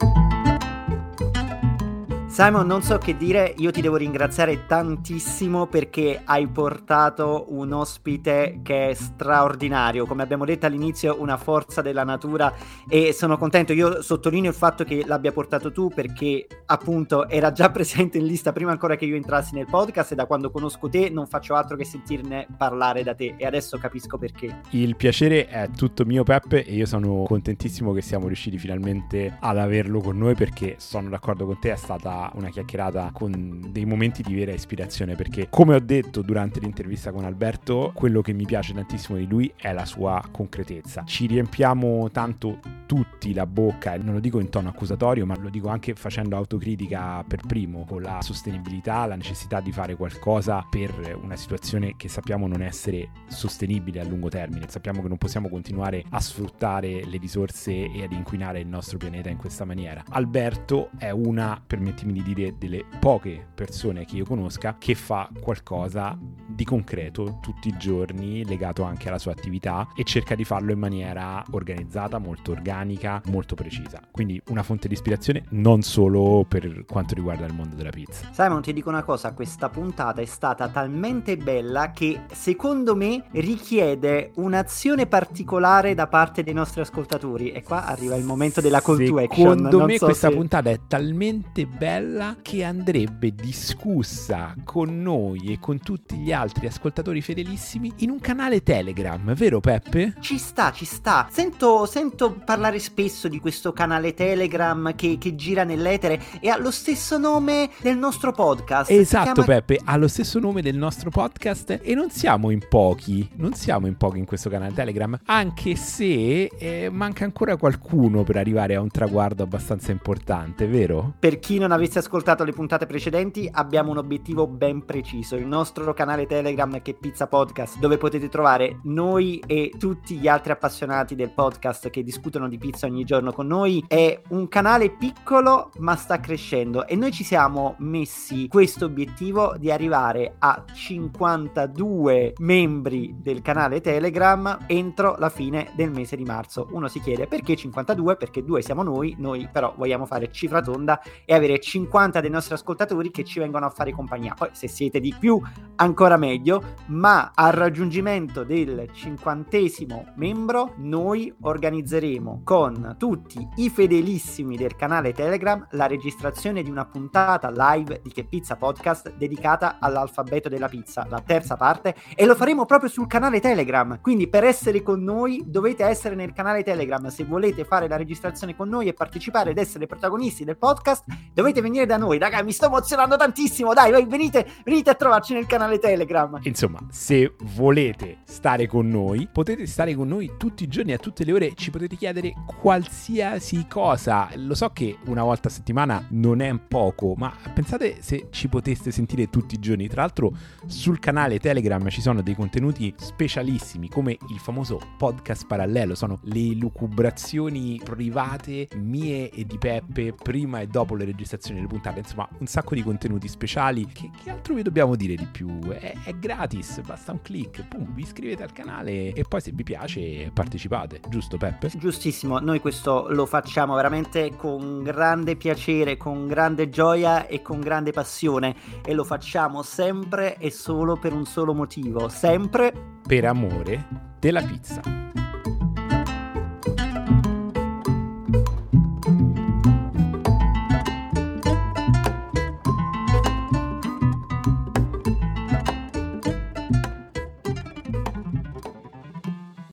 [2.35, 8.59] Simon, non so che dire, io ti devo ringraziare tantissimo perché hai portato un ospite
[8.61, 12.53] che è straordinario, come abbiamo detto all'inizio, una forza della natura
[12.89, 17.71] e sono contento, io sottolineo il fatto che l'abbia portato tu perché appunto era già
[17.71, 21.09] presente in lista prima ancora che io entrassi nel podcast e da quando conosco te
[21.09, 23.35] non faccio altro che sentirne parlare da te.
[23.37, 24.59] E adesso capisco perché.
[24.71, 29.57] Il piacere è tutto mio Peppe e io sono contentissimo che siamo riusciti finalmente ad
[29.57, 34.21] averlo con noi perché sono d'accordo con te, è stata una chiacchierata con dei momenti
[34.21, 38.73] di vera ispirazione perché come ho detto durante l'intervista con Alberto, quello che mi piace
[38.73, 41.03] tantissimo di lui è la sua concretezza.
[41.05, 45.49] Ci riempiamo tanto tutti la bocca, e non lo dico in tono accusatorio, ma lo
[45.49, 51.19] dico anche facendo autocritica per primo, con la sostenibilità, la necessità di fare qualcosa per
[51.21, 54.67] una situazione che sappiamo non essere sostenibile a lungo termine.
[54.69, 59.29] Sappiamo che non possiamo continuare a sfruttare le risorse e ad inquinare il nostro pianeta
[59.29, 60.03] in questa maniera.
[60.09, 66.17] Alberto è una, permettimi di dire, delle poche persone che io conosca che fa qualcosa
[66.47, 70.79] di concreto tutti i giorni, legato anche alla sua attività e cerca di farlo in
[70.79, 74.01] maniera organizzata, molto organica, molto precisa.
[74.11, 78.29] Quindi una fonte di ispirazione non solo per quanto riguarda il mondo della pizza.
[78.31, 84.31] Simon, ti dico una cosa, questa puntata è stata talmente bella che secondo me richiede
[84.35, 89.17] un'azione particolare da parte dei nostri ascoltatori e qua arriva il momento della call to
[89.17, 89.57] action.
[89.57, 90.35] Secondo me so questa se...
[90.35, 92.04] puntata è talmente bella
[92.41, 98.61] che andrebbe discussa con noi e con tutti gli altri ascoltatori fedelissimi in un canale
[98.61, 100.13] Telegram, vero Peppe?
[100.19, 101.27] Ci sta, ci sta.
[101.31, 106.69] Sento, sento parlare spesso di questo canale Telegram che, che, gira nell'etere e ha lo
[106.69, 108.91] stesso nome del nostro podcast.
[108.91, 109.43] Esatto chiama...
[109.43, 113.87] Peppe, ha lo stesso nome del nostro podcast e non siamo in pochi, non siamo
[113.87, 118.81] in pochi in questo canale Telegram, anche se eh, manca ancora qualcuno per arrivare a
[118.81, 121.13] un traguardo abbastanza importante, vero?
[121.17, 125.93] Per chi non avesse ascoltato le puntate precedenti, abbiamo un obiettivo ben preciso, il nostro
[125.93, 131.15] canale Telegram che è Pizza Podcast, dove potete trovare noi e tutti gli altri appassionati
[131.15, 133.83] del podcast che discutono di pizza ogni giorno con noi.
[133.87, 139.71] È un canale piccolo ma sta crescendo e noi ci siamo messi questo obiettivo di
[139.71, 146.67] arrivare a 52 membri del canale Telegram entro la fine del mese di marzo.
[146.71, 148.15] Uno si chiede perché 52?
[148.15, 152.55] Perché due siamo noi, noi però vogliamo fare cifra tonda e avere 50 dei nostri
[152.55, 154.33] ascoltatori che ci vengono a fare compagnia.
[154.33, 155.39] Poi se siete di più
[155.75, 164.75] ancora meglio, ma al raggiungimento del cinquantesimo membro noi organizzeremo con tutti i fedelissimi del
[164.75, 170.67] canale Telegram la registrazione di una puntata live di Che Pizza Podcast dedicata all'alfabeto della
[170.67, 173.99] pizza, la terza parte, e lo faremo proprio sul canale Telegram.
[174.01, 177.07] Quindi per essere con noi dovete essere nel canale Telegram.
[177.07, 181.61] Se volete fare la registrazione con noi e partecipare ed essere protagonisti del podcast, dovete
[181.61, 182.17] venire da noi.
[182.17, 183.73] Raga, mi sto emozionando tantissimo.
[183.73, 186.39] Dai, venite, venite a trovarci nel canale Telegram.
[186.43, 191.25] Insomma, se volete stare con noi, potete stare con noi tutti i giorni, a tutte
[191.25, 191.53] le ore.
[191.55, 194.29] Ci potete chiedere qualsiasi cosa.
[194.35, 198.91] Lo so che una volta a settimana non è poco, ma pensate se ci poteste
[198.91, 199.89] sentire tutti i giorni.
[199.89, 200.31] Tra l'altro,
[200.67, 205.95] sul canale Telegram ci sono dei contenuti specialissimi, come il famoso podcast parallelo.
[205.95, 211.99] Sono le lucubrazioni private mie e di Peppe prima e dopo le registrazioni delle puntate.
[211.99, 213.85] Insomma, un sacco di contenuti speciali.
[213.87, 215.59] Che, che altro vi dobbiamo dire di più?
[215.59, 219.63] È, è gratis, basta un click, pum, vi iscrivete al canale e poi se vi
[219.63, 221.71] piace partecipate, giusto Peppe?
[221.75, 227.91] Giustissimo, noi questo lo facciamo veramente con grande piacere, con grande gioia e con grande
[227.91, 232.73] passione e lo facciamo sempre e solo per un solo motivo, sempre
[233.05, 233.87] per amore
[234.19, 235.24] della pizza.